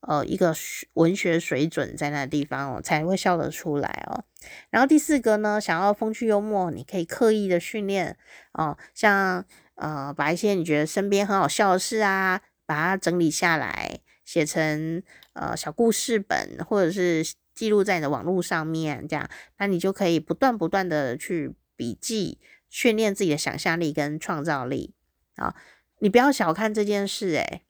[0.07, 0.55] 呃，一个
[0.95, 4.25] 文学水准在那地方哦，才会笑得出来哦。
[4.71, 8.17] 然后第四个呢，想要风趣幽默，你可以刻意的训练
[8.53, 9.45] 哦，像
[9.75, 15.03] 呃，把一些你觉得身边很好笑的事啊，把它整理下来，写成
[15.33, 19.29] 呃小故事本，或者是记录在你的网络上面，这样，
[19.59, 22.39] 那你就可以不断不断的去笔记，
[22.71, 24.95] 训练自己的想象力跟创造力
[25.35, 25.55] 啊、
[25.99, 27.66] 你不要小看这件事，诶。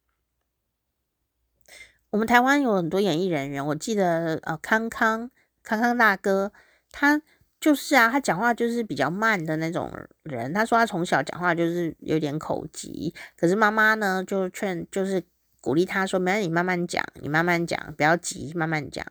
[2.16, 5.30] 我们台湾有很多演艺人员，我记得呃，康康
[5.62, 6.50] 康康大哥，
[6.90, 7.20] 他
[7.60, 9.92] 就是啊，他讲话就是比较慢的那种
[10.22, 10.50] 人。
[10.54, 15.22] 他说他从小讲话就是有点口急，可是妈妈呢就劝，就是
[15.60, 19.04] 鼓励他说，没关系，你慢慢讲，你慢慢讲，不要急，慢慢讲。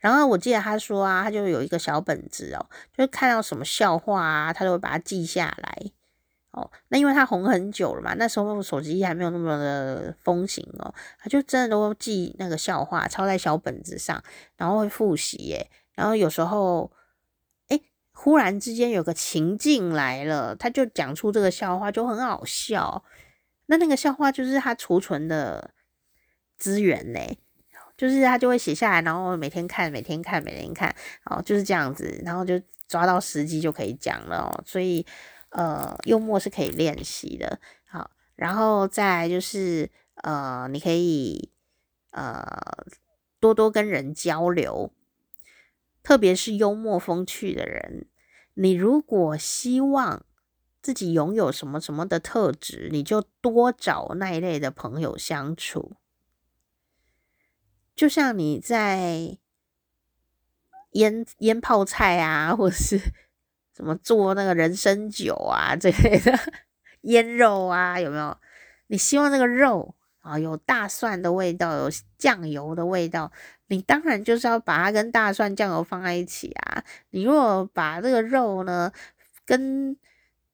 [0.00, 5.92] 然后我记得他说啊，他就有一个小本子哦，就是看到什么笑话啊，他都会把它记下来。
[6.52, 14.20] 哦，那因为他红很久了嘛，那时候手机还没有那么的风行哦，他就真的都记那个笑话，抄在小本子上，
[14.56, 15.70] 然后会复习耶。
[15.94, 16.90] 然后有时候，
[17.68, 17.80] 诶，
[18.10, 23.04] 忽然之间有个情境来了，他就讲出这个笑话，就很好笑。
[23.66, 25.70] 那那个笑话就是他储存的
[26.58, 27.20] 资源呢，
[27.96, 30.92] 就是他就会写下来，然后每天看，每天看，每天看，
[31.26, 35.06] 哦，就是这样子，然后就抓到时机就可以讲了哦，所以。
[35.50, 41.50] 呃，幽默是可以练习的，好，然后再就是呃，你可以
[42.10, 42.44] 呃
[43.40, 44.92] 多多跟人交流，
[46.04, 48.06] 特别是幽默风趣的人。
[48.54, 50.24] 你如果希望
[50.80, 55.96] 自己拥有什么什么的特质，你就多找那一类的朋友相处。
[57.96, 59.36] 就像你在
[60.92, 63.00] 腌腌泡菜啊，或者是。
[63.80, 66.38] 什么做那个人参酒啊这类的
[67.02, 68.36] 腌肉啊有没有？
[68.88, 73.32] 你希望那个肉啊有大蒜的味道，有酱油的味道，
[73.68, 76.84] 你当然就是要把它跟大蒜酱油放在一起啊。
[77.08, 78.92] 你如果把这个肉呢
[79.46, 79.96] 跟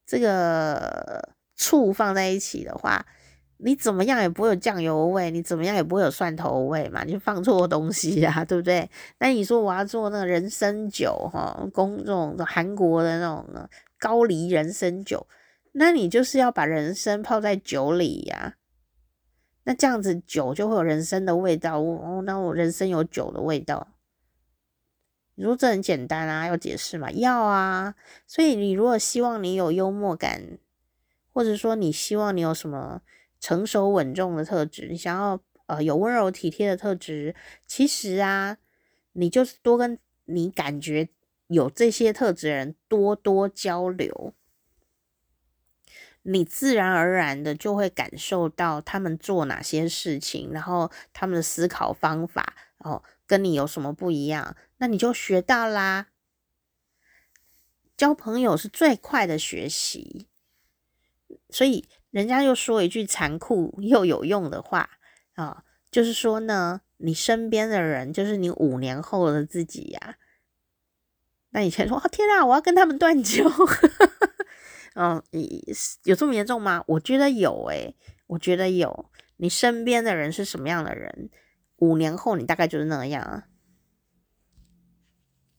[0.07, 3.05] 这个醋放在一起的话，
[3.59, 8.91] 你怎么样也不会有酱油味，你怎么样也不会有蒜头味嘛，你就放错东西啊，对不对？
[9.19, 15.27] 那你说我要做那个人参酒，哈，公这种韩国的那种高丽人参酒，
[15.73, 18.57] 那你就是要把人参泡在酒里呀，
[19.65, 23.89] 那这样子酒就会有人参的味道哦，那我人参有酒的味道，
[25.37, 27.11] 你说这很简单啊，要解释吗？
[27.11, 27.95] 要啊，
[28.27, 30.59] 所以你如果希望你有幽默感，
[31.33, 33.01] 或者说你希望你有什么。
[33.41, 37.35] 成熟稳重的特质，你想要呃有温柔体贴的特质，
[37.67, 38.59] 其实啊，
[39.13, 41.09] 你就是多跟你感觉
[41.49, 44.35] 有这些特质的人多多交流，
[46.23, 56.09] 你自然而然的就会感受到他们做哪些事情，然后他们的思考方法，然哦，跟你有什么不一样，那你就学到啦。
[57.97, 60.27] 交朋友是最快的学习，
[61.49, 64.89] 所以人家又说一句残酷又有用的话
[65.35, 70.17] 啊、就是说呢，你身边的人就是你五年后的自己呀。
[71.51, 73.45] 那以前说，哦，天啊，我要跟他们断交，
[74.95, 75.23] 嗯，
[76.05, 76.83] 有这么严重吗？
[76.87, 77.95] 我觉得有诶、
[78.29, 79.11] 我觉得有。
[79.37, 81.29] 你身边的人是什么样的人，
[81.81, 83.45] 五年后你大概就是那样啊。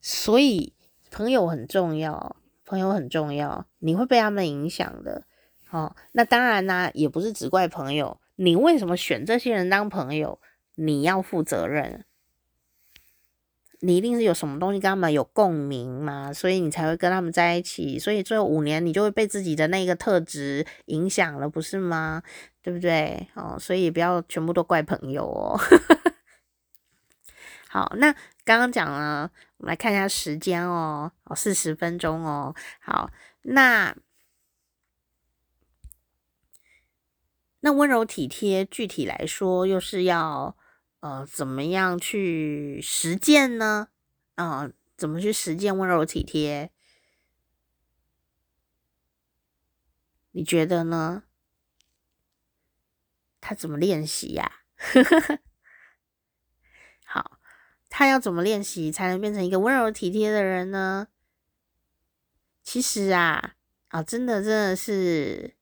[0.00, 0.74] 所以。
[1.12, 2.34] 朋友很重要，
[2.64, 5.27] 朋友很重要，你会被他们影响的。
[5.70, 8.20] 哦，那当然啦、也不是只怪朋友。
[8.36, 10.40] 你为什么选这些人当朋友？
[10.76, 12.04] 你要负责任。
[13.80, 17.96] 你一定是有什么东西跟他们有共鸣嘛，所以你才会跟他们在一起。
[17.96, 22.22] 所以最后五年，你就会被自己的那个特质影响了，不是吗？
[22.60, 23.28] 对不对？
[23.34, 25.60] 哦，所以不要全部都怪朋友哦。
[27.70, 28.12] 好，那
[28.44, 32.52] 刚刚讲了，我们来看一下时间哦，哦，四十分钟哦。
[32.80, 33.10] 好，
[33.42, 33.94] 那
[37.60, 40.56] 那温柔体贴，具体来说，又是要
[41.00, 43.88] 呃怎么样去实践呢？
[44.36, 46.70] 啊、怎么去实践温柔体贴？
[50.32, 51.24] 你觉得呢？
[53.40, 54.60] 他怎么练习呀？
[57.04, 57.38] 好。
[57.90, 61.08] 他要怎么练习才能变成一个温柔体贴的人呢？
[62.62, 63.54] 其实啊，
[63.88, 65.56] 啊，真的真的是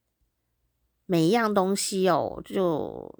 [1.07, 3.11] 每一样东西哦，就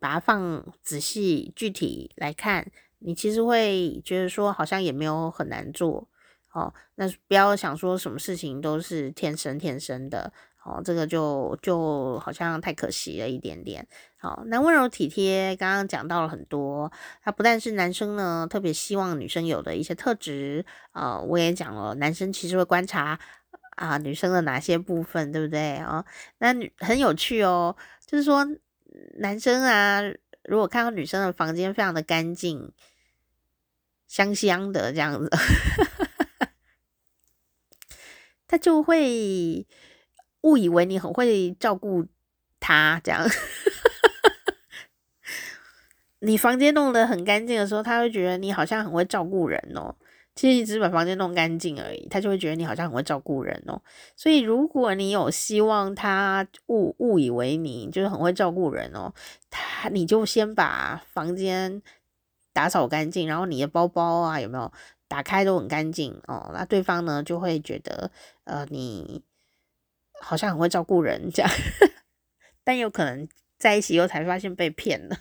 [0.00, 2.70] 把它放仔细具体来看，
[3.00, 6.06] 你其实会觉得说好像也没有很难做
[6.52, 6.72] 哦。
[6.94, 10.32] 那不要想说什么事情都是天生天生的。
[10.64, 13.84] 哦，这个就就好像太可惜了一点点。
[14.16, 23.18] 好，那温柔体贴，刚刚讲到了很多，它不但是男生呢特别希望女生有的一些特质，呃，我也讲了，男生其实会观察
[23.76, 25.78] 啊女生的哪些部分，对不对？
[25.80, 26.04] 哦，
[26.38, 28.46] 那很有趣哦，就是说
[29.18, 30.00] 男生啊，
[30.44, 32.72] 如果看到女生的房间非常的干净，
[34.08, 35.30] 香香的这样子，
[38.46, 39.66] 他就会。
[40.42, 42.04] 误以为你很会照顾
[42.58, 43.24] 他，这样，
[46.18, 49.94] 你房间弄得很干净的时候，他会觉得你好像很会照顾人哦。
[50.34, 53.80] 其实只是把房间弄干净而已，他就会觉得你好像很会照顾人哦。
[54.16, 59.12] 所以如果你有希望他误误以为你就是很会照顾人哦，
[59.50, 61.82] 他你就先把房间
[62.52, 64.72] 打扫干净，然后你的包包啊有没有
[65.08, 68.10] 打开都很干净哦，那对方呢就会觉得
[68.44, 69.22] 呃你。
[70.24, 71.50] 好像很会照顾人这样，
[72.62, 73.26] 但有可能
[73.58, 75.16] 在一起以后才发现被骗了，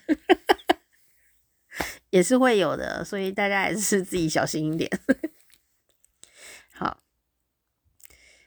[2.12, 4.88] 也是会有的，所以大家还是自己小心一点。
[6.72, 7.00] 好，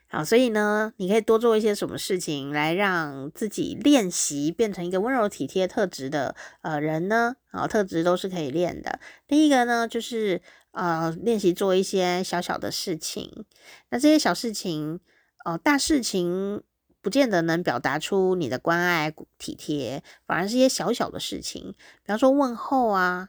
[0.07, 7.35] 好，所以呢，你可以多做一些什么事情来让自己练习变成一个温柔体贴特质的呃人呢？
[7.51, 9.01] 啊，特质都是可以练的。
[9.27, 10.41] 第一个呢，就是
[10.71, 13.45] 呃练习做一些小小的事情，
[13.91, 15.01] 那这些小事情。
[15.47, 16.63] 哦，大事情
[17.03, 23.29] 不见得能表达出你的关爱体贴，反而是一些小小的事情，比方说问候啊，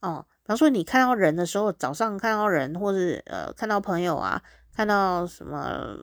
[0.00, 4.42] 哦，比方说你看到人的时候，早上看到人，或是呃看到朋友啊，
[4.74, 5.96] 看到什么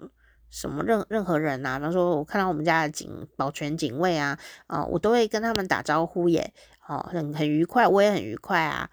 [0.49, 4.37] 什么任任何人啊，比方说我看到我们家的警保全警卫啊，
[4.67, 6.53] 啊、我都会跟他们打招呼耶，
[6.87, 8.89] 哦，很很愉快，我也很愉快啊，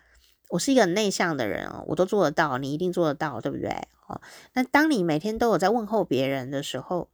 [0.49, 3.71] 我是一个内向的人哦，我都做得到，你一定做得到，对不对？
[4.07, 4.21] 哦，
[4.55, 7.11] 那当你每天都有在问候别人的时候，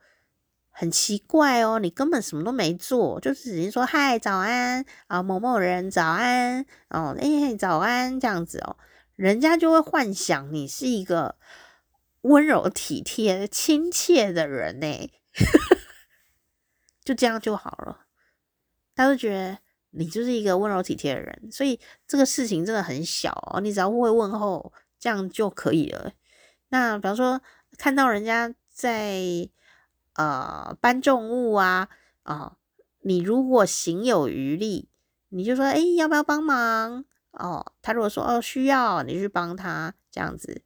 [0.80, 8.78] 很奇怪哦，你根本什么都没做，就只是说嗨，早安啊，某某人早安哦，哎，早安这样子哦，
[9.14, 11.36] 人家就会幻想你是一个
[12.22, 15.10] 温柔体贴、亲切的人呢，
[17.04, 18.06] 就这样就好了，
[18.94, 19.58] 他就觉得
[19.90, 26.12] 你就是一个温柔体贴的人，所以这个事情真的很小哦，你只要会问候，这样就可以了。
[26.70, 27.42] 那比方说，
[27.76, 29.20] 看到人家在
[30.20, 31.88] 呃搬重物啊
[32.22, 32.56] 啊、
[33.00, 34.88] 你如果行有余力，
[35.30, 37.04] 你就说，哎，要不要帮忙？
[37.32, 40.62] 哦，他如果说哦需要，你去帮他这样子。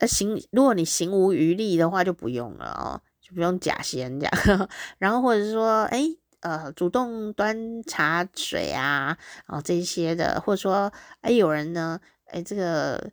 [0.00, 4.68] 呃，行，如果你行无余力的话，就不用了哦，就不用假仙这样。
[4.98, 6.04] 然后或者是说，哎，
[6.40, 9.16] 呃，主动端茶水啊，
[9.46, 13.12] 哦这些的，或者说，哎，有人呢，哎这个。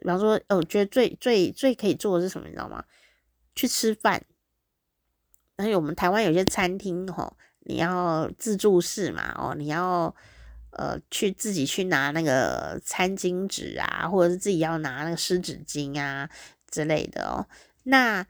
[0.00, 2.84] 比方说，哦，觉得最最最可以做的是什么，你知道吗？
[3.58, 4.24] 去吃饭。
[5.56, 10.14] 而且我们台湾有些餐厅，吼，你要自助式嘛，哦，你要
[10.70, 16.30] 呃去自己去拿那个餐巾纸啊，或者是自己要拿那个湿纸巾啊
[16.70, 17.48] 之类的哦。
[17.82, 18.24] 那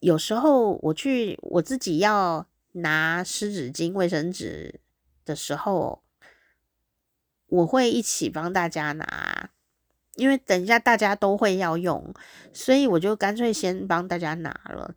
[0.00, 4.80] 有时候我去我自己要拿湿纸巾、卫生纸
[5.26, 6.02] 的时候，
[7.48, 9.50] 我会一起帮大家拿，
[10.16, 12.14] 因为等一下大家都会要用，
[12.52, 14.94] 所以我就干脆先帮大家拿了。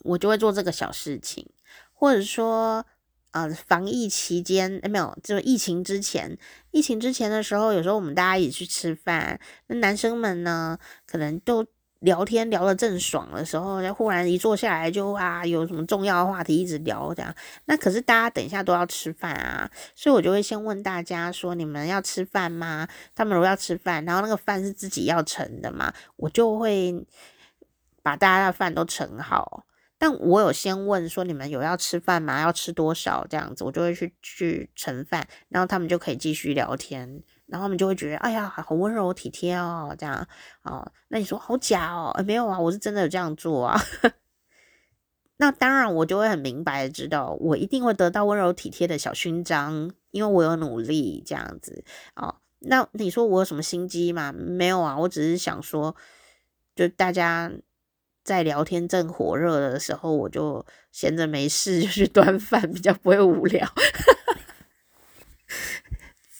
[0.00, 1.48] 我就会做这个小事情，
[1.92, 2.86] 或者说，
[3.32, 6.38] 呃，防疫期间，欸，没有，就疫情之前，
[6.70, 11.66] 疫情之前的时候，有时候我们大家一起去吃饭，那男生们呢，可能都
[12.00, 17.34] 聊天聊得正爽的时候，忽然一坐下来就啊，有什么重要的话题一直聊这样，
[17.64, 22.86] 那可是大家等一下都要吃饭啊，所以我就会先问大家说，你们要吃饭吗？
[23.14, 27.06] 他们如果要吃饭，然后那个饭是自己要盛的嘛，我就会
[28.02, 29.64] 把大家的饭都盛好。
[29.98, 32.42] 但我有先问说，你们有要吃饭吗？
[32.42, 40.26] 要吃多少这样子，我就会去去盛饭，然后他们就可以继续聊天，然后他们就会觉得哎呀，好温柔体贴哦，这样
[40.62, 40.90] 哦。
[41.08, 42.10] 那你说好假哦？
[42.16, 43.80] 欸，没有啊，我是真的有这样做啊。
[45.38, 51.84] 那当然，我就会很明白的知道，我一定会得到温柔体贴的小勋章，因为我有努力这样子
[52.14, 52.36] 哦。
[52.60, 54.32] 那你说我有什么心机吗？
[54.32, 55.94] 没有啊，我只是想说，
[56.74, 57.52] 就大家。
[58.24, 63.64] 在聊天正火热的时候，我就闲着没事就去 端饭，比较不会无聊，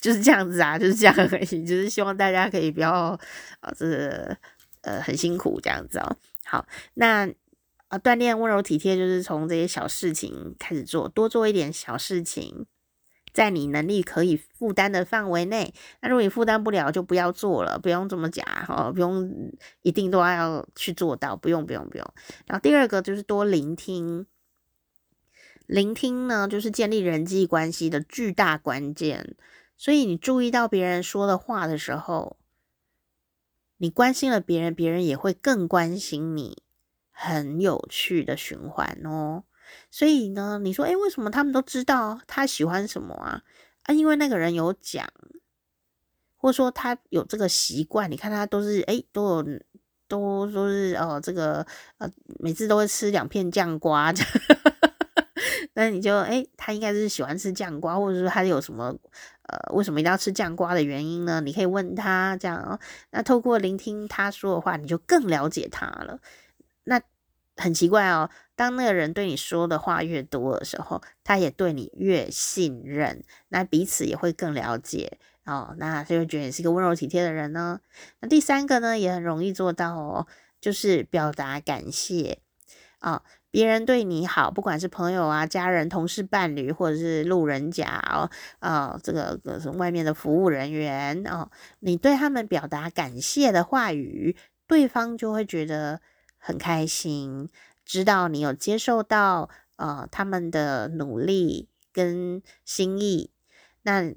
[0.07, 2.93] 就是这样子啊，就是这样而已，就是希望大家可以不要
[3.59, 4.37] 啊，这个
[4.83, 6.17] 呃很辛苦这样子哦。
[6.45, 7.29] 好，那
[7.89, 12.67] 啊锻炼温柔体贴，就是从这些小事情开始做，多做一点小事情。
[13.33, 19.53] 在你能力可以负担的范围内，那如果你负担不了，就不要做了，不用这么假哈，不用
[19.83, 22.15] 一定都要去做到，不用不用不用。
[22.47, 24.25] 然后第二个就是多聆听，
[25.67, 29.37] 聆听呢就是建立人际关系的巨大关键。
[29.77, 32.39] 所以你注意到别人说的话的时候，
[33.77, 36.63] 你关心了别人，别人也会更关心你，
[37.11, 39.45] 很有趣的循环哦。
[39.91, 43.43] 所以呢，你说，诶，为什么他们都知道他喜欢什么啊？
[43.83, 45.07] 啊，因为那个人有讲，
[46.37, 48.11] 或者说他有这个习惯。
[48.11, 49.61] 你看他都是，诶，都有，
[50.09, 51.67] 都都是哦，这个
[51.99, 54.13] 呃，每次都会吃两片酱瓜。
[55.77, 58.97] 那你就，诶，他应该是喜欢吃酱瓜，或者说他有什么
[59.43, 61.41] 呃，为什么一定要吃酱瓜的原因呢？
[61.43, 62.81] 你可以问他这样哦。
[63.11, 66.19] 那透过聆听他说的话，你就更了解他了。
[66.85, 67.01] 那。
[67.59, 75.17] 很奇怪哦，当那个人对你说的话越多的时候，他也对你越信任，那彼此也会更了解
[75.47, 77.81] 哦，那他就觉得你是一个温柔体贴的人呢。
[78.21, 80.27] 那第三个呢，也很容易做到哦，
[80.61, 82.41] 就是表达感谢
[82.99, 83.23] 啊，
[83.57, 88.29] 别人对你好，不管是朋友啊、家人、同事、伴侣，或者是路人甲哦，
[88.59, 89.41] 啊，这个
[89.79, 91.49] 外面的服务人员哦，
[91.79, 94.37] 你对他们表达感谢的话语，
[94.67, 96.03] 对方就会觉得。
[96.39, 97.49] 很开心，
[97.85, 103.33] 知道你有接受到呃他们的努力跟心意。
[103.83, 104.15] 那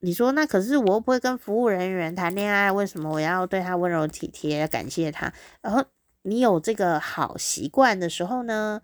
[0.00, 5.32] 你说，那可是我又不会跟服务人员谈恋爱，为什么我要对他温柔体贴，感谢他？
[5.62, 5.82] 然后
[6.26, 8.82] 你有这个好习惯的时候呢，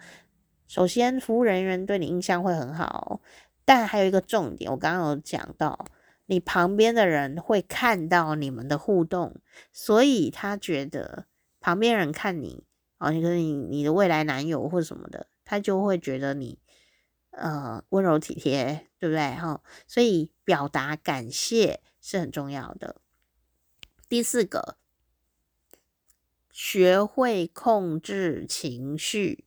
[0.68, 3.20] 首先服务人员对你印象会很好，
[3.64, 5.86] 但还有一个重点，我刚刚有讲到，
[6.26, 9.36] 你旁边的人会看到你们的互动，
[9.72, 11.26] 所以他觉得。
[11.64, 12.64] 旁边人看你，
[12.98, 16.58] 哦，你跟你你的未来男友或什么的，他就会觉得你，
[17.30, 19.32] 呃，温柔体贴，对不对？
[19.36, 22.96] 哈，所以表达感谢是很重要的。
[24.08, 24.76] 第四个，
[26.52, 29.46] 学会控制情绪，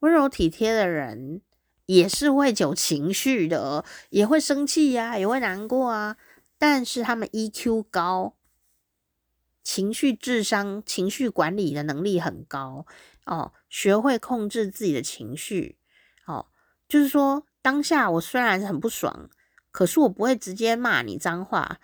[0.00, 1.42] 温柔体贴的人
[1.86, 6.16] 也是会有情绪的，也会生气呀，也会难过啊，
[6.58, 8.34] 但是他们 EQ 高。
[9.62, 12.84] 情绪智商、情绪管理的能力很高
[13.26, 15.78] 哦，学会控制自己的情绪
[16.26, 16.46] 哦，
[16.88, 19.30] 就是说当下我虽然很不爽，
[19.70, 21.78] 可是我不会直接骂你脏话，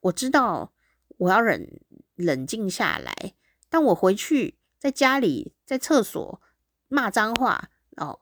[0.00, 0.72] 我知道
[1.16, 1.66] 我要冷
[2.14, 3.34] 冷静下来，
[3.74, 6.40] 但我回去在家里在厕所
[6.86, 8.20] 骂脏话哦，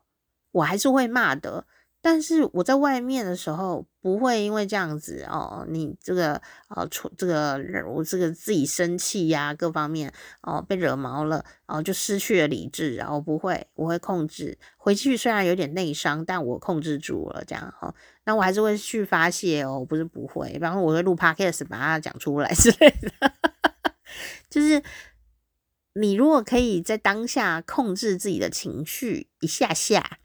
[0.50, 1.66] 我还是会骂的，
[2.00, 14.57] 但是我在外面的时候，不会因为这样子哦，你这个哦，出这个我这个自己生气呀、各方面哦被惹毛了，哦就失去了理智，然后不会，我会控制。
[14.78, 17.94] 回去，虽然有点内伤，但我控制住了，这样哈、哦，
[18.24, 22.88] 那我还是会去发泄哦，不是不会，然后我会录 podcast 把它讲出来 之类
[23.20, 23.32] 的，
[24.48, 24.82] 就是
[25.95, 30.18] 你如果可以在当下控制自己的情绪一下下。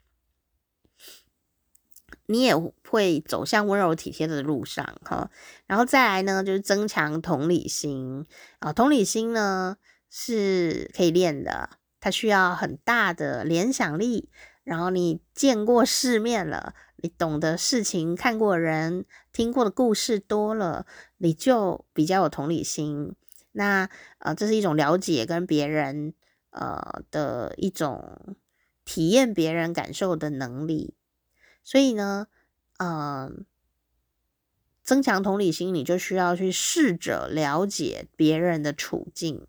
[2.30, 5.32] 你也会走向温柔体贴的路上，哈，
[5.66, 8.26] 然后再来呢，就是增强同理心
[8.60, 8.74] 啊。
[8.74, 9.78] 同理心呢
[10.10, 11.70] 是可以练的，
[12.02, 14.30] 它需要很大的联想力。
[14.66, 20.86] 然后你见过世面了，你懂得事情，看过人，听过的故事多了，
[21.20, 23.16] 你就比较有同理心。
[23.58, 23.90] 那
[24.20, 26.14] 呃，这是一种了解跟别人
[26.52, 28.38] 呃的一种
[28.86, 30.94] 体验别人感受的能力。
[31.64, 32.28] 所以呢，
[32.78, 33.46] 嗯、
[34.84, 39.48] 增强同理心，你就需要去试着了解别人的处境，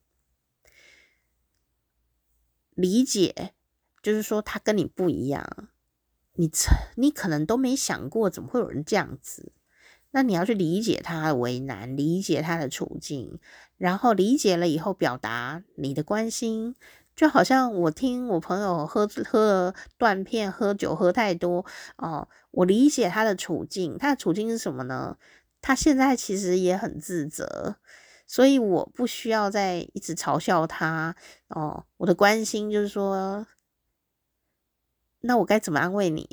[2.75, 3.53] 理解，
[4.03, 5.69] 就是说他跟你不一样，
[6.33, 6.51] 你
[6.97, 9.53] 你可能都没想过怎么会有人这样子，
[10.11, 13.39] 那你要去理解他的为难，理解他的处境，
[13.77, 16.75] 然后理解了以后，表达你的关心。
[17.15, 25.17] 就好像我听我朋友喝喝断片，喝酒喝太多哦，我理解他的处境，他的处境是什么呢？
[25.61, 27.75] 他现在其实也很自责，
[28.25, 31.17] 所以我不需要再一直嘲笑他
[31.49, 31.85] 哦。
[31.97, 33.45] 我的关心就是说，
[35.23, 36.29] 那我该怎么安慰你？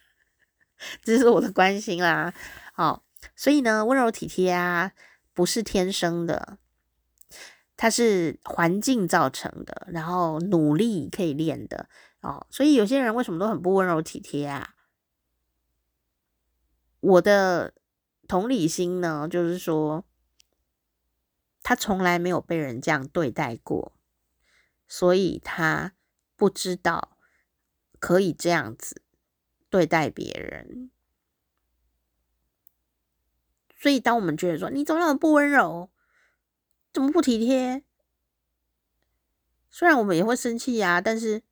[1.02, 2.34] 这是我的关心啦。
[2.78, 3.02] 哦，
[3.34, 4.92] 所以呢，温柔体贴啊，
[5.34, 6.58] 不是天生的。
[7.76, 11.88] 它是环境造成的，然后努力可以练的
[12.20, 12.46] 哦。
[12.50, 14.74] 所以有些人为什么都很不温柔体贴啊？
[17.00, 17.74] 我的
[18.26, 20.04] 同理心呢，就是说
[21.62, 23.92] 他从来没有被人这样对待过，
[24.88, 25.92] 所以他
[26.34, 27.16] 不知道
[28.00, 29.02] 可以这样子
[29.70, 30.90] 对待别人。
[33.78, 35.88] 所以当我们觉得说你总有不温柔。
[36.90, 37.84] 怎么不体贴？
[39.70, 41.42] 虽然我们也会生气呀，但是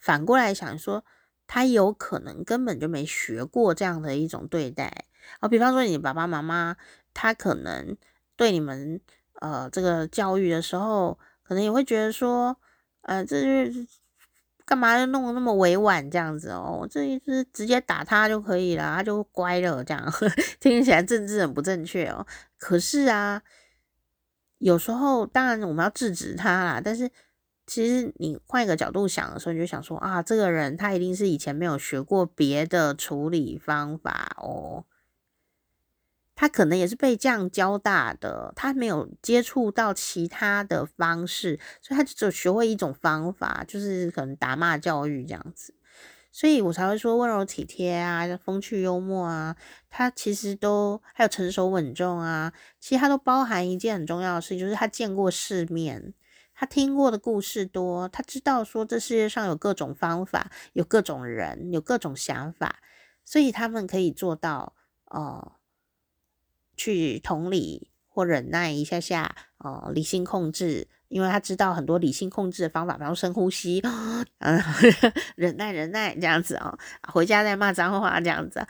[0.00, 1.04] 反过来想说，
[1.46, 5.04] 他有可能根本就没学过这样的一种对待
[5.40, 5.48] 啊。
[5.48, 6.76] 比方说，你爸爸妈妈，
[7.12, 7.96] 他可能
[8.36, 9.00] 对你们
[9.34, 12.56] 呃这个教育的时候，可能也会觉得说，
[13.02, 13.86] 呃，这就是
[14.70, 16.86] 干嘛要弄得那么委婉这样子哦？
[16.88, 20.12] 这一次直接打他就可以了，他就乖了，这样
[20.60, 22.24] 听起来政治很不正确哦。
[22.56, 23.42] 可是啊。
[24.58, 26.82] 有时候，当然我们要制止他啦。
[26.84, 27.10] 但是，
[27.66, 34.84] 其实你换一个角度想的时候，你就想说啊，这个人他一定是以前没有学过别的处理方法哦。
[36.40, 45.74] 他可能也是被这样教大的，他没有接触到其他的方式，所以他只有学会一种方法，就是可能打骂教育这样子。
[46.32, 49.54] 所以我才会说温柔体贴啊，风趣幽默啊，
[49.90, 56.14] 他其实都还有成熟稳重啊，其实他都包含一件很重要的事情，就是他见过世面，
[56.54, 62.76] 他听过的故事多，他知道说这世界上有各种方法，有各种人，有各种想法，
[63.26, 64.74] 所以他们可以做到
[65.04, 65.56] 哦、
[66.80, 70.88] 去同理或忍耐一下下，哦、理性控制。
[71.08, 73.82] 因为他知道很多理性控制的方法，比方深呼吸，
[74.38, 74.62] 嗯，
[75.34, 76.78] 忍耐忍耐这样子哦，
[77.12, 78.64] 回家再骂脏话这样子。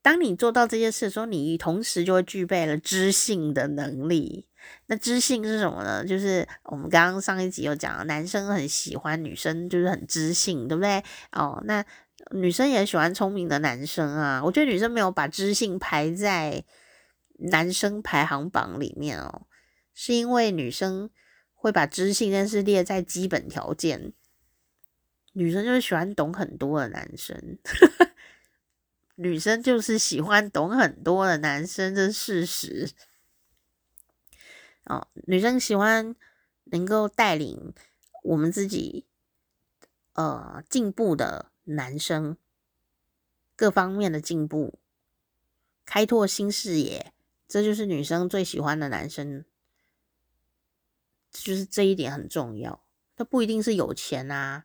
[0.00, 4.46] 当你做到这件事的时候，你同时就会具备了知性的能力。
[4.86, 6.04] 那知性是什么呢？
[6.04, 11.02] 就是我们刚刚上一集有讲，男生很喜欢女生，就是很知性，对不对？
[11.32, 11.84] 哦，那
[12.32, 14.42] 女生也喜欢聪明的男生啊。
[14.44, 16.64] 我觉得女生没有把知性排在
[17.38, 19.46] 男生排行榜里面哦。
[19.98, 21.08] 是因为女生
[21.54, 24.12] 会把知性这件事列在基本条件，
[25.32, 27.58] 女生就是喜欢懂很多的男生，
[29.14, 32.90] 女生就是喜欢懂很多的男生，这是事实。
[34.84, 36.14] 哦，女生喜欢
[36.64, 37.72] 能够带领
[38.22, 39.06] 我们自己
[40.12, 42.36] 呃进步的男生，
[43.54, 44.78] 各方面的进步，
[45.84, 47.12] 开拓新视野，
[47.46, 49.44] 这就是女生最喜欢的男生。
[51.30, 52.82] 就是这一点很重要，
[53.14, 54.64] 他不一定是有钱啊，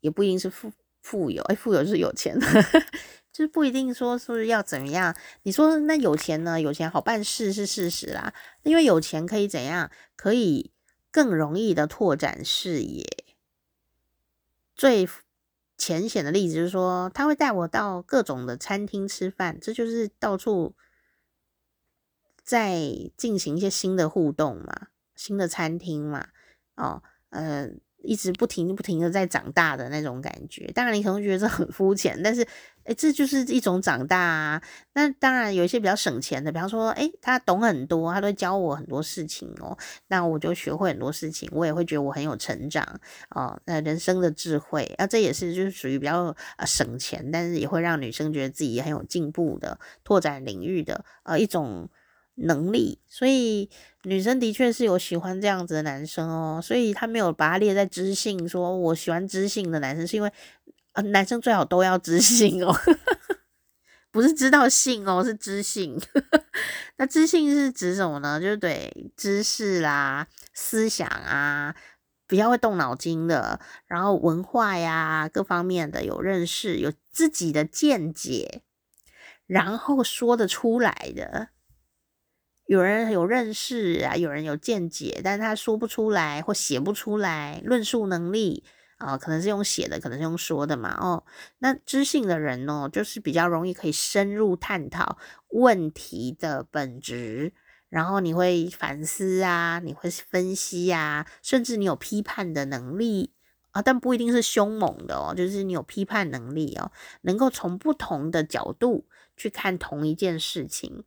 [0.00, 2.36] 也不一定是富富有，哎，富有是有钱，
[3.32, 5.16] 就是不一定说是要怎么样。
[5.44, 6.60] 你说那有钱呢？
[6.60, 8.34] 有钱好办事是事实啦，
[8.64, 9.90] 因为有钱可以怎样？
[10.16, 10.72] 可以
[11.12, 13.06] 更容易的拓展视野。
[14.74, 15.08] 最
[15.82, 20.76] 浅显的例子就是说，他会带我到各种的餐厅吃饭，这就是到处
[22.44, 22.78] 在
[23.16, 26.28] 进行一些新的互动嘛，新的餐厅嘛，
[26.76, 27.68] 哦，呃。
[28.02, 32.46] 一直不停不停的在长大的那种感觉，当然你可能觉得这很肤浅，但是，
[32.84, 34.62] 诶，这就是一种长大啊。
[34.94, 39.76] 那当然有一些比较省钱的，比方说，诶，他懂很多，他都会教我很多事情哦，
[40.08, 42.84] 那我就学会很多事情，我也会觉得我很有成长
[43.30, 51.88] 哦，那人生的智慧，啊，这也是就是属于比较呃省钱，但是也会让女生觉得自己很有进步的拓展领域的呃一种。
[52.36, 53.68] 能力，所以
[54.04, 60.32] 女生的确是有喜欢这样子的男生哦，所以他没有把他列在知性，说我喜欢知性的男生，是因为
[60.92, 62.74] 呃，男生最好都要知性哦，
[64.10, 66.00] 不是知道性哦，是知性。
[66.96, 68.40] 那知性是指什么呢？
[68.40, 71.74] 就是对知识啦、思想啊，
[72.26, 78.62] 比较会动脑筋的，然后文化呀各方面的有认识，有自己的见解，
[79.46, 81.48] 然后说得出来的。
[82.66, 88.64] 有人有认识啊，有人有见解，但是他说不出来或写不出来，论述能力
[88.98, 90.96] 啊、可能是用写的，可能是用说的嘛。
[91.00, 91.24] 哦，
[91.58, 97.52] 那知性的人哦，就是比较容易可以深入探讨问题的本质，
[97.88, 103.32] 然后你会反思啊，你会分析啊，甚至你有批判的能力
[103.72, 106.92] 啊，但不一定是凶猛的哦，就是你有批判能力哦，
[107.22, 111.02] 能够从不同的角度去看同一件事情。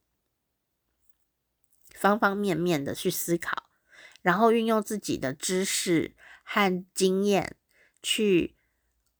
[1.95, 3.69] 方方面面的去思考，
[4.21, 7.55] 然后运用自己的知识和经验
[8.03, 8.55] 去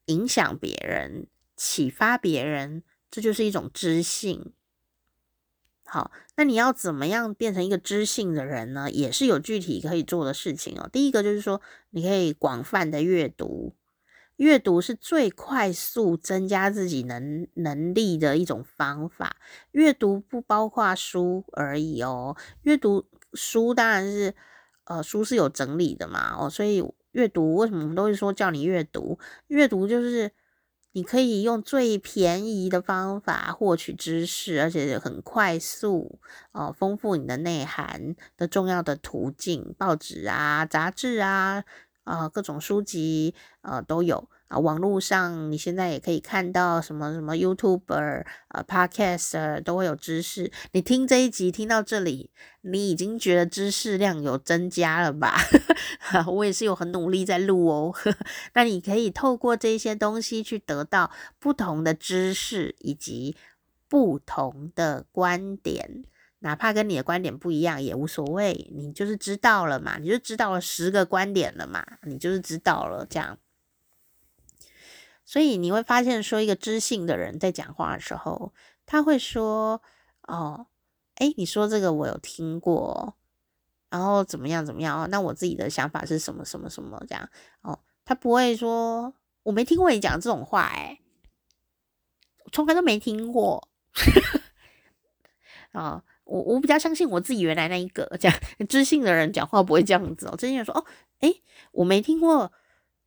[0.06, 4.54] 影响别人、启发别人，这就是一种知性。
[5.86, 8.90] 好，那你要怎么样变成一个知性的人呢？
[8.92, 10.90] 也是有具体可以做的事情哦。
[10.92, 11.62] 第一个就是说，
[11.92, 13.76] 你可以广泛的阅读。
[14.38, 19.38] 阅读是最快速增加自己能能力的一种方法。
[19.72, 22.36] 阅读不包括书而已哦。
[22.64, 24.34] 阅读书当然是，
[24.86, 29.18] 呃，书是有整理的嘛，哦，所以阅读为什么我们都会说叫你阅读？
[29.48, 30.32] 阅读就是
[30.92, 36.20] 你可以用最便宜的方法获取知识，而且很快速
[36.52, 41.64] 哦，丰富你的内涵的重要的途径，报纸啊、杂志啊。
[42.06, 50.52] 啊、各种书籍呃都有啊，网络上你现在也可以看到什么什么 YouTube、呃、Podcast 都会有知识。
[50.72, 52.30] 你听这一集听到这里，
[52.62, 55.36] 你已经觉得知识量有增加了吧？
[56.32, 57.94] 我也是有很努力在录哦。
[58.54, 63.36] 那你可以透过这些东西去得到不同的知识以及
[63.90, 66.04] 不同的观点。
[66.46, 73.40] 哪怕跟你的观点不一样也无所谓，你就是知道了嘛，你就知道了十个观点了嘛，你就是知道了这样。
[75.26, 78.54] 所以你会发现，说一个知性的人在讲话的时候，
[78.86, 79.82] 他会说
[80.30, 80.68] ：“哦，
[81.16, 83.18] 诶，你说这个我有听过，
[83.90, 87.28] 然后怎么样怎么样哦，那我自己的想法是什么什么什么这样
[87.62, 91.02] 哦。”他不会说：“我没听过你讲这种话，诶，
[92.44, 93.68] 我从来都没听过。”
[95.74, 96.04] 啊。
[96.26, 100.84] 我我比较相信我自己原来那一个这样知性的人讲话不会这样子哦，知性人说哦，
[101.22, 102.52] 诶，我没听过，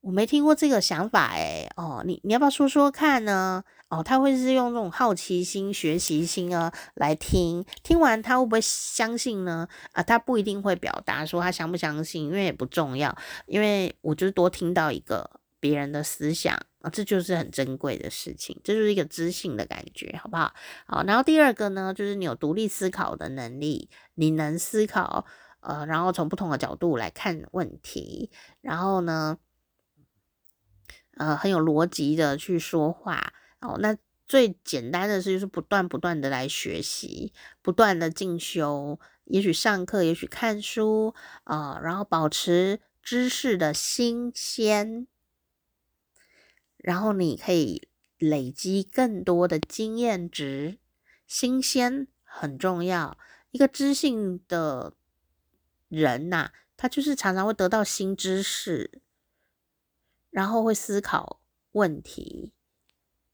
[0.00, 3.62] 我没听过这个想法诶，哦，你你要不要说说看呢？
[3.88, 9.66] 哦，他会是用这种好奇心、学习心啊来听，听完他会不会相信呢？
[9.92, 13.16] 啊，他不一定会表达说他相不相信，因为也不重要，
[13.46, 16.54] 因为我就是多听到一个别人的思想。
[16.80, 20.54] 啊，这就是很珍贵的事情，这就是一个知性的感觉，好不好？
[20.86, 25.26] 好，然后第二个呢，就是你有独立思考的能力，你能思考，
[25.58, 29.38] 呃，然后从不同的角度来看问题，然后呢，
[31.16, 33.32] 呃，很有逻辑的去说话。
[33.60, 33.96] 哦，那
[34.28, 41.12] 最简单的是就是不断不断的来学习，不断的进修，也许上课，也许看书，
[41.42, 45.08] 啊、呃，然后保持知识的新鲜。
[46.78, 50.78] 然后你可以累积更多的经验值，
[51.26, 53.18] 新鲜很重要。
[53.50, 54.94] 一个知性的
[55.88, 59.02] 人呐、他就是常常会得到新知识，
[60.30, 61.40] 然后会思考
[61.72, 62.52] 问题，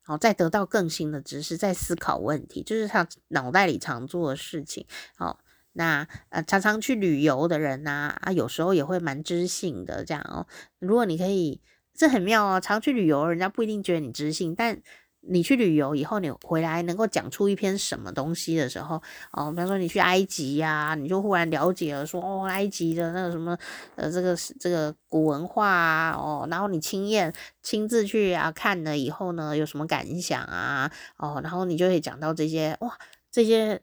[0.03, 4.87] 好，再得到更新的知识，再思考问题，就是他脑袋里常做的事情。
[5.17, 5.41] 好，
[5.73, 10.47] 那呃，常常去旅游的人呐，啊，有时候也会蛮知性的这样哦。
[10.79, 11.61] 如果你可以。
[11.95, 14.81] 这很妙哦，常去旅游，人家不一定觉得你知性，但
[15.27, 19.01] 你去旅游以后，你回来能够讲出一篇什么东西的时候，
[19.33, 23.57] 哦，比方说你去埃及呀、你就忽然了解了说，哦，埃及的那个什么，
[23.97, 27.33] 呃，这个这个古文化啊，哦，然后你亲验
[27.63, 32.99] 亲自去啊看了以后呢，有什么感想啊，哦，然后你就会讲到这些，哇，
[33.31, 33.81] 这些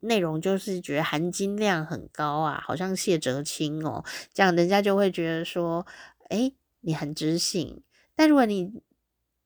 [0.00, 4.02] 内容就是觉得含金量很高啊，好像谢哲青哦，
[4.32, 5.84] 这样人家就会觉得说，
[6.30, 6.54] 诶，
[6.88, 7.82] 你很知性。
[8.16, 8.72] 但如果你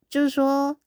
[0.09, 0.79] 就是说。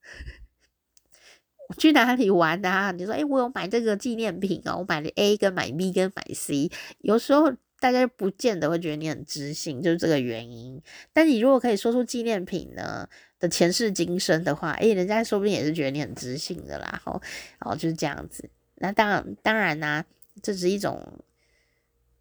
[1.68, 2.92] 我去哪里玩啊？
[2.92, 6.70] 你说，哎、我有买这个纪念品啊，我买了 A 跟买 B 跟买 C。
[7.00, 10.80] 有时候大家不见得会觉得你很知性，就是这个原因。
[11.12, 17.02] 但你如果可以说出纪念品呢的前世今生的话，哎、人家说不定也是觉得你很知性的啦。
[17.04, 17.20] 吼，
[17.62, 18.48] 哦，就是这样子。
[18.76, 20.06] 那当然，当然啦、
[20.44, 21.02] 这是一种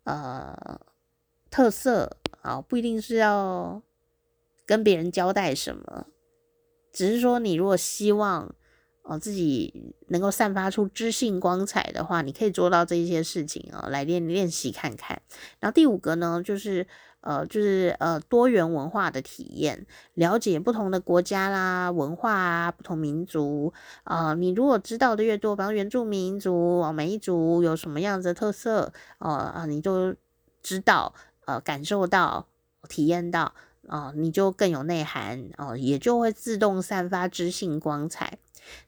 [0.05, 0.81] 呃
[1.51, 3.83] 特色啊，不一定是要
[4.67, 6.07] 跟别人交代什么，
[6.93, 8.55] 只是说你如果希望。
[9.07, 15.21] 哦，自己能够散发出知性光彩的话，你可以做到这些事情哦，来练练习看看。
[15.61, 16.87] 然后第五个呢，就是
[17.21, 30.15] 呃，就是呃，多元文化的体验，了解不同的国家啦、文化啊、不同民族啊、你如果知道的越多，比方原住民族啊，每一族有什么样子的特色，呃啊，你都
[30.63, 31.13] 知道，
[31.45, 32.49] 呃，感受到、
[32.89, 33.55] 体验到
[33.87, 38.39] 啊、你就更有内涵哦、也就会自动散发知性光彩。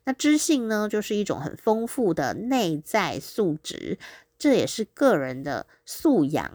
[0.05, 3.99] 那知性呢，就是一种很丰富的内在素质，
[4.39, 6.51] 这也是个人的素养，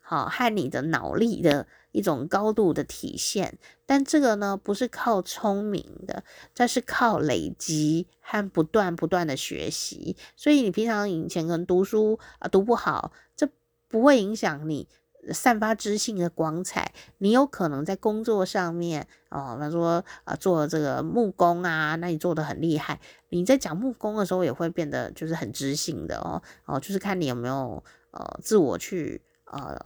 [0.00, 3.58] 好和你的脑力的一种高度的体现。
[3.86, 6.22] 但这个呢，不是靠聪明的，
[6.54, 10.16] 这是靠累积和不断不断的学习。
[10.36, 13.48] 所以你平常以前可能读书啊读不好，这
[13.88, 14.86] 不会影响你。
[15.32, 22.98] 散发知性的光彩，你有可能在工作上面哦，比方说啊，做这个木工啊，那你做得很厉害。
[23.28, 29.78] 你在讲木工的时候，也会变得就是很知性的哦哦，就是看你有没有呃自我去呃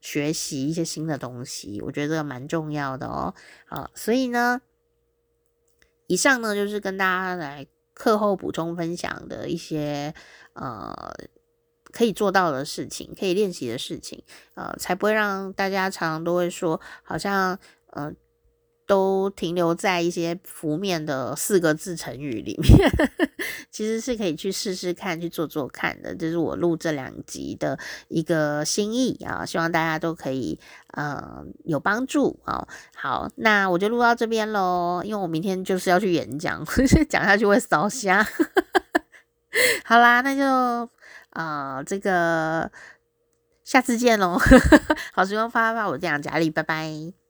[0.00, 3.34] 学习一些新的东西，我觉得这个蛮重要的哦。
[3.66, 4.60] 好，所以呢，
[6.06, 10.14] 以上呢就是跟大家来课后补充分享的一些
[10.52, 11.12] 呃。
[11.96, 14.22] 可以做到的事情，可以练习的事情，
[14.52, 17.58] 呃，才不会让大家常常都会说，好像
[17.92, 18.12] 呃，
[18.86, 22.90] 都停留在一些浮面的四个字成语里面。
[23.72, 26.14] 其实是可以去试试看，去做做看的。
[26.14, 27.78] 这是我录这两集的
[28.08, 30.58] 一个心意啊，希望大家都可以
[30.92, 32.68] 呃有帮助啊。
[32.94, 36.62] 好，那我就录到这边喽，因为我明天就是要去演讲，
[37.08, 38.22] 讲下去会烧瞎。
[39.84, 40.90] 好啦，那就。
[41.36, 42.70] 啊、这个
[43.62, 44.38] 下次见喽！
[45.12, 47.25] 好时光发发发，我是店长佳丽，拜拜。